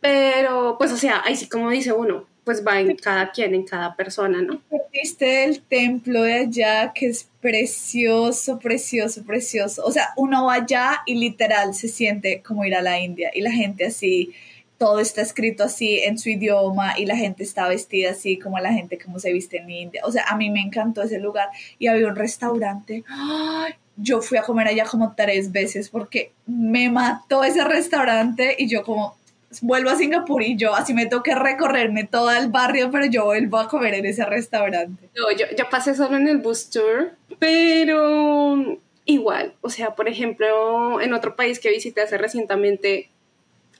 [0.00, 3.64] Pero, pues, o sea, ahí sí como dice uno, pues va en cada quien, en
[3.64, 4.60] cada persona, ¿no?
[4.92, 9.84] Viste el templo de allá, que es precioso, precioso, precioso.
[9.84, 13.42] O sea, uno va allá y literal se siente como ir a la India y
[13.42, 14.32] la gente así,
[14.78, 18.72] todo está escrito así en su idioma y la gente está vestida así como la
[18.72, 20.00] gente como se viste en India.
[20.04, 23.04] O sea, a mí me encantó ese lugar y había un restaurante.
[23.06, 23.74] ¡Ay!
[23.96, 28.82] Yo fui a comer allá como tres veces porque me mató ese restaurante y yo
[28.82, 29.16] como
[29.60, 33.58] vuelvo a Singapur y yo así me toque recorrerme todo el barrio, pero yo vuelvo
[33.58, 35.08] a comer en ese restaurante.
[35.16, 41.00] No, yo, yo pasé solo en el bus tour, pero igual, o sea, por ejemplo,
[41.00, 43.10] en otro país que visité hace recientemente,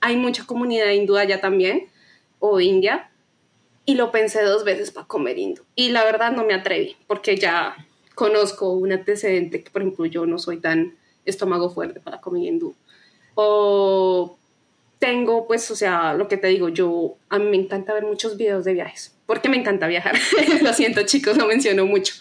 [0.01, 1.89] hay mucha comunidad hindú allá también,
[2.41, 3.11] o India,
[3.85, 5.63] y lo pensé dos veces para comer hindú.
[5.77, 7.77] Y la verdad no me atreví, porque ya
[8.15, 12.75] conozco un antecedente que, por ejemplo, yo no soy tan estómago fuerte para comer hindú.
[13.35, 14.37] O
[14.99, 18.37] tengo, pues, o sea, lo que te digo, yo, a mí me encanta ver muchos
[18.37, 20.15] videos de viajes, porque me encanta viajar.
[20.63, 22.15] lo siento, chicos, lo menciono mucho.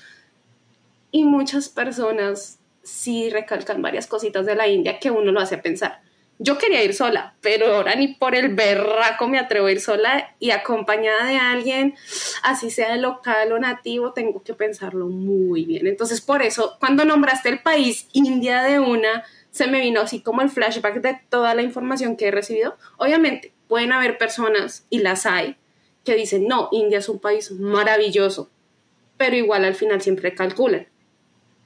[1.12, 6.02] Y muchas personas sí recalcan varias cositas de la India que uno lo hace pensar.
[6.42, 10.36] Yo quería ir sola, pero ahora ni por el berraco me atrevo a ir sola
[10.40, 11.96] y acompañada de alguien,
[12.44, 15.86] así sea local o nativo, tengo que pensarlo muy bien.
[15.86, 20.42] Entonces, por eso, cuando nombraste el país India de una, se me vino así como
[20.42, 22.78] el flashback de toda la información que he recibido.
[22.96, 25.58] Obviamente, pueden haber personas, y las hay,
[26.06, 28.50] que dicen, no, India es un país maravilloso,
[29.18, 30.88] pero igual al final siempre calculan.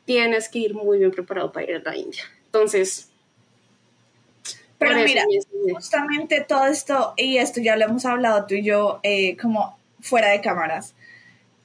[0.06, 2.24] Tienes que ir muy bien preparado para ir a la India.
[2.46, 3.13] Entonces,
[4.84, 5.24] pero mira,
[5.74, 10.30] justamente todo esto, y esto ya lo hemos hablado tú y yo, eh, como fuera
[10.30, 10.94] de cámaras.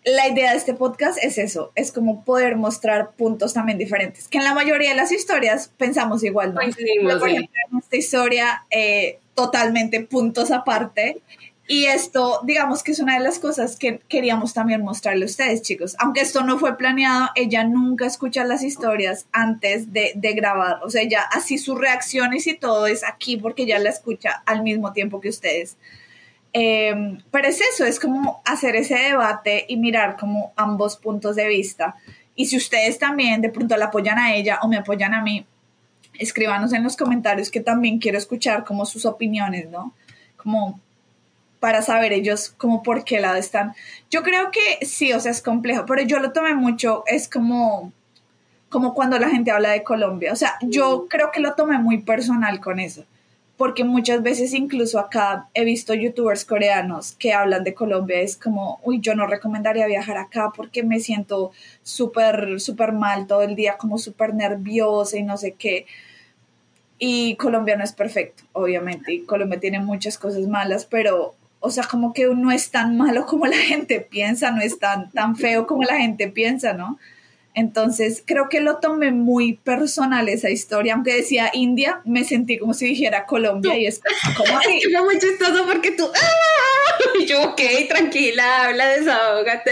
[0.04, 4.38] La idea de este podcast es eso, es como poder mostrar puntos también diferentes, que
[4.38, 6.60] en la mayoría de las historias pensamos igual, ¿no?
[6.60, 11.20] por ejemplo, en esta historia, eh, totalmente puntos aparte,
[11.70, 15.60] Y esto, digamos que es una de las cosas que queríamos también mostrarle a ustedes,
[15.60, 15.96] chicos.
[15.98, 20.80] Aunque esto no fue planeado, ella nunca escucha las historias antes de, grabar.
[20.82, 24.62] O sea, ya así sus reacciones y todo es aquí porque ya la escucha al
[24.62, 25.76] mismo tiempo que ustedes.
[26.54, 31.48] Eh, pero es eso, es como hacer ese debate y mirar como ambos puntos de
[31.48, 31.96] vista.
[32.34, 35.44] Y si ustedes también de pronto la apoyan a ella o me apoyan a mí,
[36.18, 39.92] escríbanos en los comentarios que también quiero escuchar como sus opiniones, ¿no?
[40.38, 40.80] Como
[41.60, 43.74] para saber ellos como por qué lado están.
[44.10, 47.92] Yo creo que sí, o sea, es complejo, pero yo lo tomé mucho, es como,
[48.68, 50.32] como cuando la gente habla de Colombia.
[50.32, 53.04] O sea, yo creo que lo tomé muy personal con eso,
[53.56, 58.80] porque muchas veces incluso acá he visto youtubers coreanos que hablan de Colombia, es como,
[58.84, 61.50] uy, yo no recomendaría viajar acá porque me siento
[61.82, 65.86] súper, súper mal todo el día, como súper nerviosa y no sé qué.
[67.00, 71.84] Y Colombia no es perfecto, obviamente, y Colombia tiene muchas cosas malas, pero o sea,
[71.84, 75.66] como que no es tan malo como la gente piensa, no es tan, tan feo
[75.66, 76.98] como la gente piensa, ¿no?
[77.54, 82.72] Entonces, creo que lo tomé muy personal esa historia, aunque decía India, me sentí como
[82.72, 84.00] si dijera Colombia y es
[84.36, 84.68] como así.
[84.78, 87.18] Es que fue muy chistoso porque tú, ¡ah!
[87.18, 89.70] Y yo, ok, tranquila, habla, desahógate.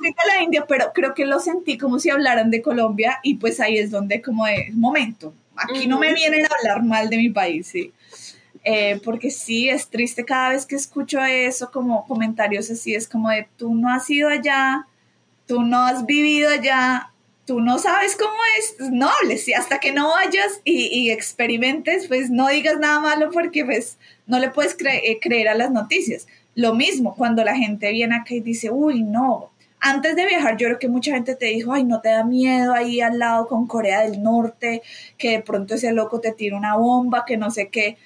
[0.00, 3.60] De la India, pero creo que lo sentí como si hablaran de Colombia y pues
[3.60, 7.28] ahí es donde como de, momento, aquí no me vienen a hablar mal de mi
[7.28, 7.92] país, sí.
[8.64, 13.28] Eh, porque sí, es triste cada vez que escucho eso, como comentarios así, es como
[13.28, 14.86] de, tú no has ido allá,
[15.46, 17.12] tú no has vivido allá,
[17.44, 22.08] tú no sabes cómo es, no hables, y hasta que no vayas y, y, experimentes,
[22.08, 26.26] pues no digas nada malo porque pues no le puedes eh, creer a las noticias.
[26.54, 29.50] Lo mismo cuando la gente viene acá y dice, uy, no,
[29.80, 32.72] antes de viajar, yo creo que mucha gente te dijo, ay, no te da miedo
[32.72, 34.80] ahí al lado con Corea del Norte,
[35.18, 37.98] que de pronto ese loco te tira una bomba, que no sé qué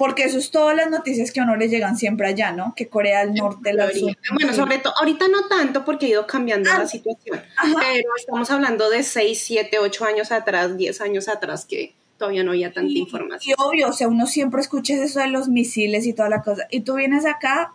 [0.00, 2.72] porque eso es todas las noticias que a uno le llegan siempre allá, ¿no?
[2.74, 4.16] Que Corea del Norte, la sur.
[4.32, 8.50] Bueno, sobre todo, ahorita no tanto porque ha ido cambiando la ah, situación, pero estamos
[8.50, 12.94] hablando de 6, 7, 8 años atrás, 10 años atrás que todavía no había tanta
[12.94, 13.54] información.
[13.58, 16.66] Y obvio, o sea, uno siempre escucha eso de los misiles y toda la cosa,
[16.70, 17.74] y tú vienes acá,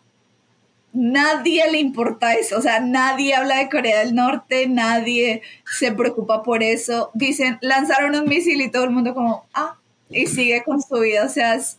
[0.93, 6.41] nadie le importa eso, o sea, nadie habla de Corea del Norte, nadie se preocupa
[6.41, 9.77] por eso, dicen, lanzaron un misil y todo el mundo como, ah,
[10.09, 11.77] y sigue con su vida, o sea, es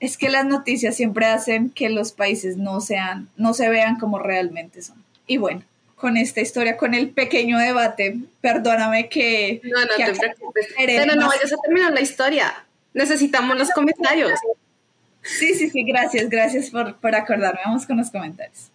[0.00, 4.18] es que las noticias siempre hacen que los países no sean, no se vean como
[4.18, 5.02] realmente son.
[5.26, 5.62] Y bueno,
[5.94, 9.60] con esta historia, con el pequeño debate, perdóname que...
[9.64, 10.68] No, no te preocupes.
[10.76, 12.64] Pero no vayas a terminar la historia.
[12.92, 14.38] Necesitamos los comentarios.
[15.22, 17.60] Sí, sí, sí, gracias, gracias por, por acordarme.
[17.64, 18.70] Vamos con los comentarios.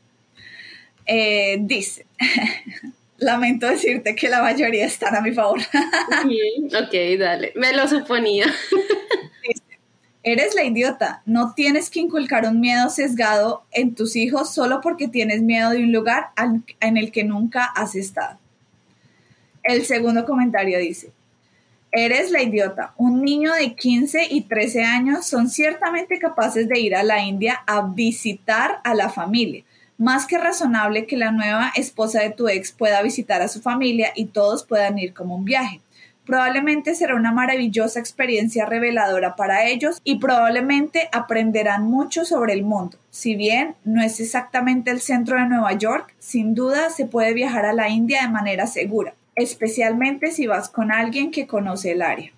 [1.05, 2.05] Eh, dice,
[3.17, 5.59] lamento decirte que la mayoría están a mi favor.
[5.59, 8.45] ok, dale, me lo suponía.
[10.23, 11.23] Eres la idiota.
[11.25, 15.83] No tienes que inculcar un miedo sesgado en tus hijos solo porque tienes miedo de
[15.83, 16.29] un lugar
[16.79, 18.37] en el que nunca has estado.
[19.63, 21.11] El segundo comentario dice,
[21.91, 22.93] eres la idiota.
[22.97, 27.61] Un niño de 15 y 13 años son ciertamente capaces de ir a la India
[27.65, 29.63] a visitar a la familia.
[29.97, 34.11] Más que razonable que la nueva esposa de tu ex pueda visitar a su familia
[34.15, 35.81] y todos puedan ir como un viaje.
[36.31, 42.97] Probablemente será una maravillosa experiencia reveladora para ellos y probablemente aprenderán mucho sobre el mundo.
[43.09, 47.65] Si bien no es exactamente el centro de Nueva York, sin duda se puede viajar
[47.65, 52.31] a la India de manera segura, especialmente si vas con alguien que conoce el área.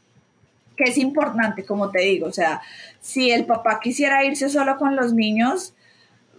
[0.75, 2.63] Que es importante, como te digo, o sea,
[2.99, 5.75] si el papá quisiera irse solo con los niños,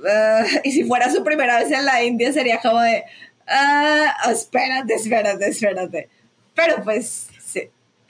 [0.01, 3.05] uh, y si fuera su primera vez en la India, sería como de,
[3.47, 6.09] uh, espérate, espérate, espérate.
[6.57, 7.29] Pero pues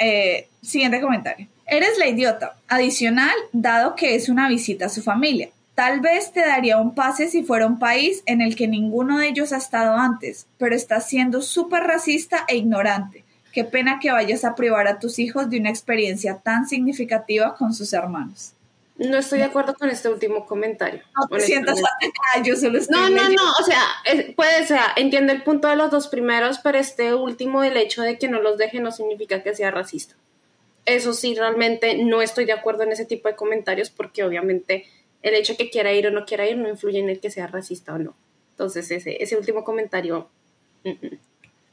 [0.04, 1.46] eh, siguiente comentario.
[1.66, 2.56] Eres la idiota.
[2.68, 5.48] Adicional, dado que es una visita a su familia.
[5.74, 9.28] Tal vez te daría un pase si fuera un país en el que ninguno de
[9.28, 13.24] ellos ha estado antes, pero estás siendo súper racista e ignorante.
[13.52, 17.72] Qué pena que vayas a privar a tus hijos de una experiencia tan significativa con
[17.72, 18.53] sus hermanos.
[18.96, 21.02] No estoy de acuerdo con este último comentario.
[21.28, 21.80] No sientas
[22.44, 23.80] yo solo estoy No, no, no, o sea,
[24.36, 28.18] puede ser, entiendo el punto de los dos primeros, pero este último, el hecho de
[28.18, 30.14] que no los deje no significa que sea racista.
[30.86, 34.86] Eso sí, realmente no estoy de acuerdo en ese tipo de comentarios porque obviamente
[35.22, 37.30] el hecho de que quiera ir o no quiera ir no influye en el que
[37.30, 38.14] sea racista o no.
[38.50, 40.28] Entonces, ese, ese último comentario...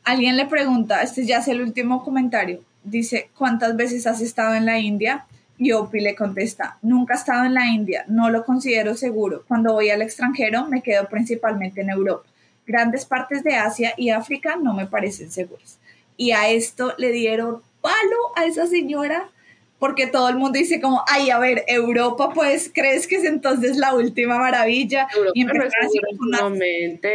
[0.04, 4.66] Alguien le pregunta, este ya es el último comentario, dice, ¿cuántas veces has estado en
[4.66, 5.28] la India?
[5.62, 9.44] Y Opi le contesta, nunca he estado en la India, no lo considero seguro.
[9.48, 12.28] Cuando voy al extranjero me quedo principalmente en Europa.
[12.66, 15.78] Grandes partes de Asia y África no me parecen seguras.
[16.18, 19.30] Y a esto le dieron palo a esa señora
[19.78, 23.78] porque todo el mundo dice como, ay, a ver, Europa, pues, ¿crees que es entonces
[23.78, 25.08] la última maravilla?
[25.16, 27.08] Europa y empezaron como, momento.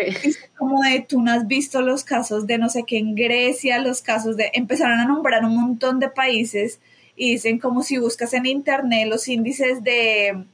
[0.57, 4.03] como de, tú no has visto los casos de no sé qué en Grecia, los
[4.03, 6.79] casos de, empezaron a nombrar un montón de países
[7.17, 10.45] y dicen como si buscas en internet los índices de,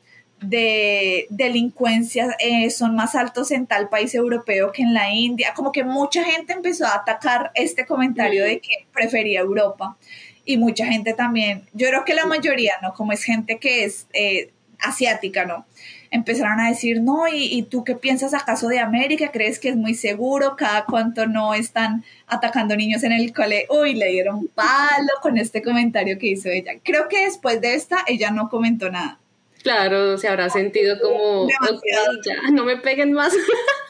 [0.40, 5.52] de delincuencia eh, son más altos en tal país europeo que en la India.
[5.54, 9.96] Como que mucha gente empezó a atacar este comentario de que prefería Europa
[10.44, 12.94] y mucha gente también, yo creo que la mayoría, ¿no?
[12.94, 14.50] Como es gente que es eh,
[14.80, 15.66] asiática, ¿no?
[16.14, 19.32] Empezaron a decir, no, ¿y, ¿y, tú qué piensas acaso de América?
[19.32, 20.56] ¿Crees que es muy seguro?
[20.56, 23.66] ¿Cada cuánto no están atacando niños en el cole?
[23.70, 26.72] Uy, le dieron palo con este comentario que hizo ella.
[26.84, 29.18] Creo que después de esta, ella no comentó nada.
[29.62, 32.18] Claro, se habrá sentido como, Demasiado.
[32.18, 33.32] "Ok, ya, no me peguen más.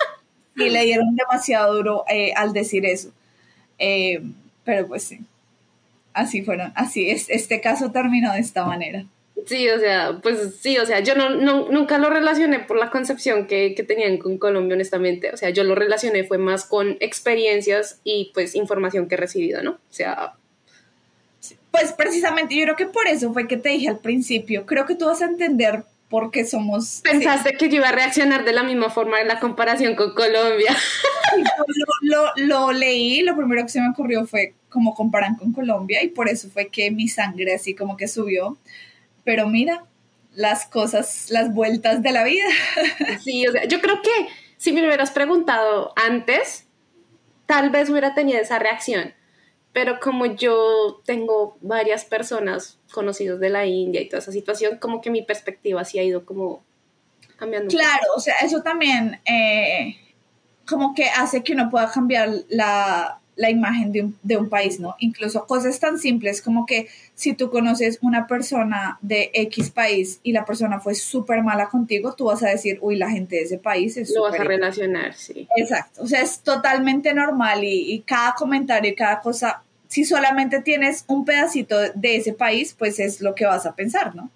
[0.55, 3.11] Y le dieron demasiado duro eh, al decir eso.
[3.79, 4.23] Eh,
[4.64, 5.20] pero pues sí,
[6.12, 7.31] así fueron, así es.
[7.31, 9.07] Este caso terminó de esta manera.
[9.47, 12.90] Sí, o sea, pues sí, o sea, yo no, no- nunca lo relacioné por la
[12.90, 15.30] concepción que, que tenían con Colombia, honestamente.
[15.32, 19.62] O sea, yo lo relacioné fue más con experiencias y pues información que he recibido,
[19.62, 19.72] ¿no?
[19.72, 20.34] O sea,
[21.70, 24.95] Pues precisamente yo creo que por eso fue que te dije al principio, creo que
[24.95, 27.01] tú vas a entender por qué somos...
[27.03, 30.76] pensaste que yo iba a reaccionar de la misma forma en la comparación con Colombia.
[32.03, 36.03] Lo, lo, lo leí, lo primero que se me ocurrió fue cómo comparan con Colombia
[36.03, 38.59] y por eso fue que mi sangre así como que subió.
[39.25, 39.85] Pero mira,
[40.35, 42.47] las cosas, las vueltas de la vida.
[43.23, 44.11] Sí, o sea, yo creo que
[44.57, 46.66] si me hubieras preguntado antes,
[47.47, 49.14] tal vez hubiera tenido esa reacción.
[49.73, 55.01] Pero como yo tengo varias personas conocidos de la India y toda esa situación, como
[55.01, 56.62] que mi perspectiva sí ha ido como
[57.37, 57.70] cambiando.
[57.70, 59.97] Claro, o sea, eso también eh,
[60.66, 64.78] como que hace que uno pueda cambiar la, la imagen de un, de un país,
[64.78, 64.95] ¿no?
[64.99, 70.33] Incluso cosas tan simples como que si tú conoces una persona de X país y
[70.33, 73.59] la persona fue súper mala contigo, tú vas a decir, uy, la gente de ese
[73.59, 75.49] país es Lo vas a relacionar, sí.
[75.57, 80.61] Exacto, o sea, es totalmente normal y, y cada comentario y cada cosa, si solamente
[80.61, 84.30] tienes un pedacito de ese país, pues es lo que vas a pensar, ¿no?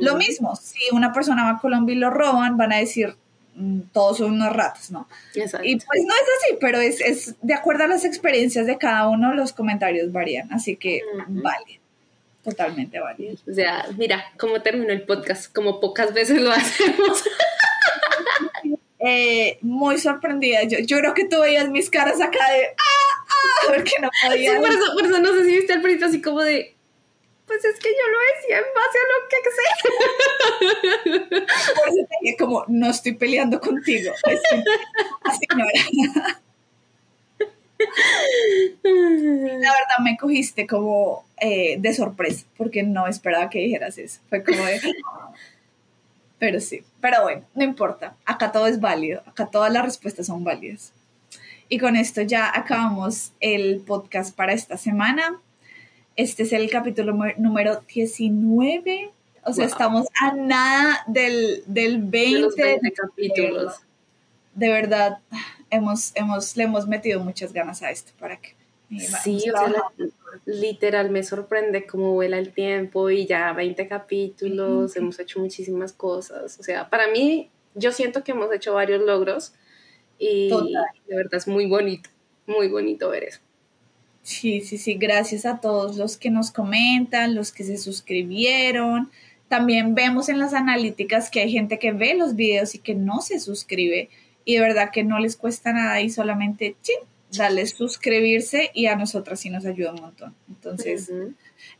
[0.00, 3.27] Lo mismo, si una persona va a Colombia y lo roban, van a decir, "Mm,
[3.92, 5.08] todos son unos ratos, ¿no?
[5.34, 5.66] Exacto.
[5.66, 9.08] Y pues no es así, pero es, es de acuerdo a las experiencias de cada
[9.08, 11.42] uno, los comentarios varían, así que Ujú.
[11.42, 11.80] vale,
[12.44, 13.34] totalmente válido.
[13.50, 17.24] O sea, mira cómo terminó el podcast, como pocas veces lo hacemos.
[19.00, 23.66] Eh, muy sorprendida, yo, yo creo que tú veías mis caras acá de, ah, ah,
[23.68, 24.58] porque no Sí, podía.
[24.58, 26.74] por, eso, por eso no sé si viste al principio así como de,
[27.48, 29.66] pues es que yo lo decía en base a lo que sé.
[31.74, 34.12] Por eso te dije como, no estoy peleando contigo.
[35.24, 36.40] Así no era.
[37.78, 44.20] La verdad me cogiste como eh, de sorpresa, porque no esperaba que dijeras eso.
[44.28, 44.80] Fue como de...
[46.38, 48.14] Pero sí, pero bueno, no importa.
[48.24, 50.92] Acá todo es válido, acá todas las respuestas son válidas.
[51.68, 55.40] Y con esto ya acabamos el podcast para esta semana.
[56.18, 59.12] Este es el capítulo número 19.
[59.44, 59.72] O sea, Wow.
[59.72, 62.34] estamos a nada del, del 20.
[62.36, 63.74] De los 20 capítulos.
[64.54, 65.18] de verdad
[65.70, 68.56] hemos, hemos, le hemos metido muchas ganas a esto para que
[69.22, 69.84] Sí, o sea,
[70.44, 76.58] literal me sorprende cómo vuela el tiempo y ya 20 capítulos, hemos hecho muchísimas cosas.
[76.58, 79.52] O sea, para mí, yo siento que hemos hecho varios logros
[80.18, 80.84] y Total.
[81.06, 82.10] de verdad es muy bonito,
[82.46, 83.40] muy bonito ver eso.
[84.22, 89.10] Sí, sí, sí, gracias a todos los que nos comentan, los que se suscribieron.
[89.48, 93.22] También vemos en las analíticas que hay gente que ve los videos y que no
[93.22, 94.10] se suscribe.
[94.44, 96.96] Y de verdad que no les cuesta nada y solamente chin,
[97.36, 100.34] darle suscribirse y a nosotras sí nos ayuda un montón.
[100.48, 101.10] Entonces,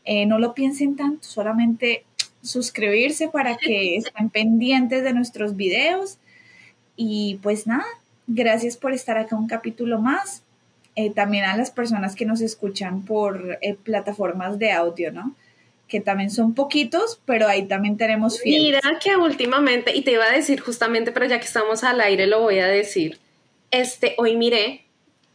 [0.05, 2.05] eh, no lo piensen tanto, solamente
[2.43, 6.19] suscribirse para que estén pendientes de nuestros videos.
[6.97, 7.87] Y pues nada,
[8.27, 10.43] gracias por estar acá un capítulo más.
[11.01, 15.37] Eh, también a las personas que nos escuchan por eh, plataformas de audio, ¿no?
[15.87, 18.83] Que también son poquitos, pero ahí también tenemos fieles.
[18.83, 22.27] Mira que últimamente, y te iba a decir justamente, pero ya que estamos al aire
[22.27, 23.21] lo voy a decir,
[23.71, 24.87] este, hoy miré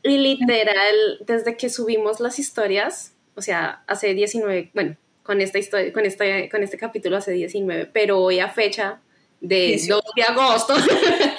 [0.03, 5.93] y literal, desde que subimos las historias, o sea, hace 19, bueno, con esta historia,
[5.93, 8.99] con este, con este capítulo hace 19, pero hoy a fecha
[9.39, 9.95] de 18.
[9.95, 10.73] 2 de agosto,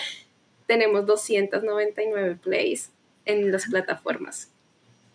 [0.67, 2.91] tenemos 299 plays
[3.25, 4.49] en las plataformas.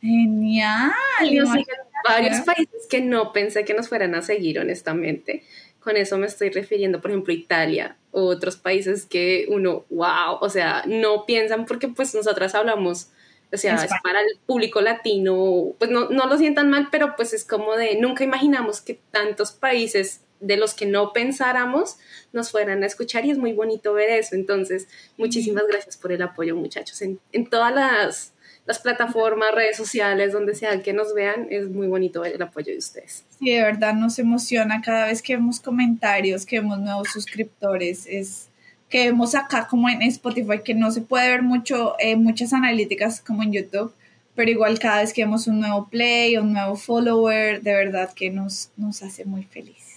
[0.02, 0.91] Genial.
[1.22, 2.10] Y nos siguen imagínate.
[2.10, 5.44] varios países que no pensé que nos fueran a seguir, honestamente.
[5.80, 10.49] Con eso me estoy refiriendo, por ejemplo, Italia o otros países que uno, wow, o
[10.49, 13.10] sea, no piensan porque pues nosotras hablamos
[13.52, 17.34] O sea, es para el público latino, pues no, no lo sientan mal, pero pues
[17.34, 21.98] es como de, nunca imaginamos que tantos países de los que no pensáramos
[22.34, 24.36] nos fueran a escuchar y es muy bonito ver eso.
[24.36, 24.88] Entonces,
[25.18, 27.02] muchísimas gracias por el apoyo, muchachos.
[27.02, 28.34] En, en todas las,
[28.66, 32.72] las, plataformas, redes sociales, donde sea que nos vean, es muy bonito ver el apoyo
[32.72, 33.26] de ustedes.
[33.40, 38.06] Sí, de verdad nos emociona cada vez que vemos comentarios, que vemos nuevos suscriptores.
[38.07, 38.49] Es
[38.90, 43.22] que vemos acá como en Spotify, que no se puede ver mucho, eh, muchas analíticas
[43.22, 43.94] como en YouTube,
[44.36, 48.32] pero igual cada vez que vemos un nuevo play, un nuevo follower, de verdad que
[48.32, 49.89] nos, nos hace muy feliz.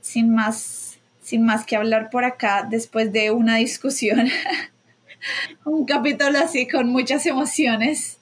[0.00, 4.28] Sin más, sin más que hablar por acá, después de una discusión,
[5.64, 8.18] un capítulo así con muchas emociones,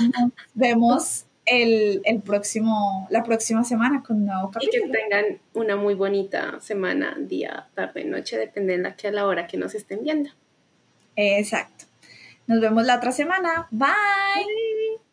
[0.00, 4.86] nos vemos el, próximo, la próxima semana con un nuevo capítulo.
[4.86, 9.12] Y que tengan una muy bonita semana, día, tarde, noche, depende de la que a
[9.12, 10.30] la hora que nos estén viendo.
[11.14, 11.86] Exacto.
[12.46, 13.68] Nos vemos la otra semana.
[13.70, 15.05] Bye.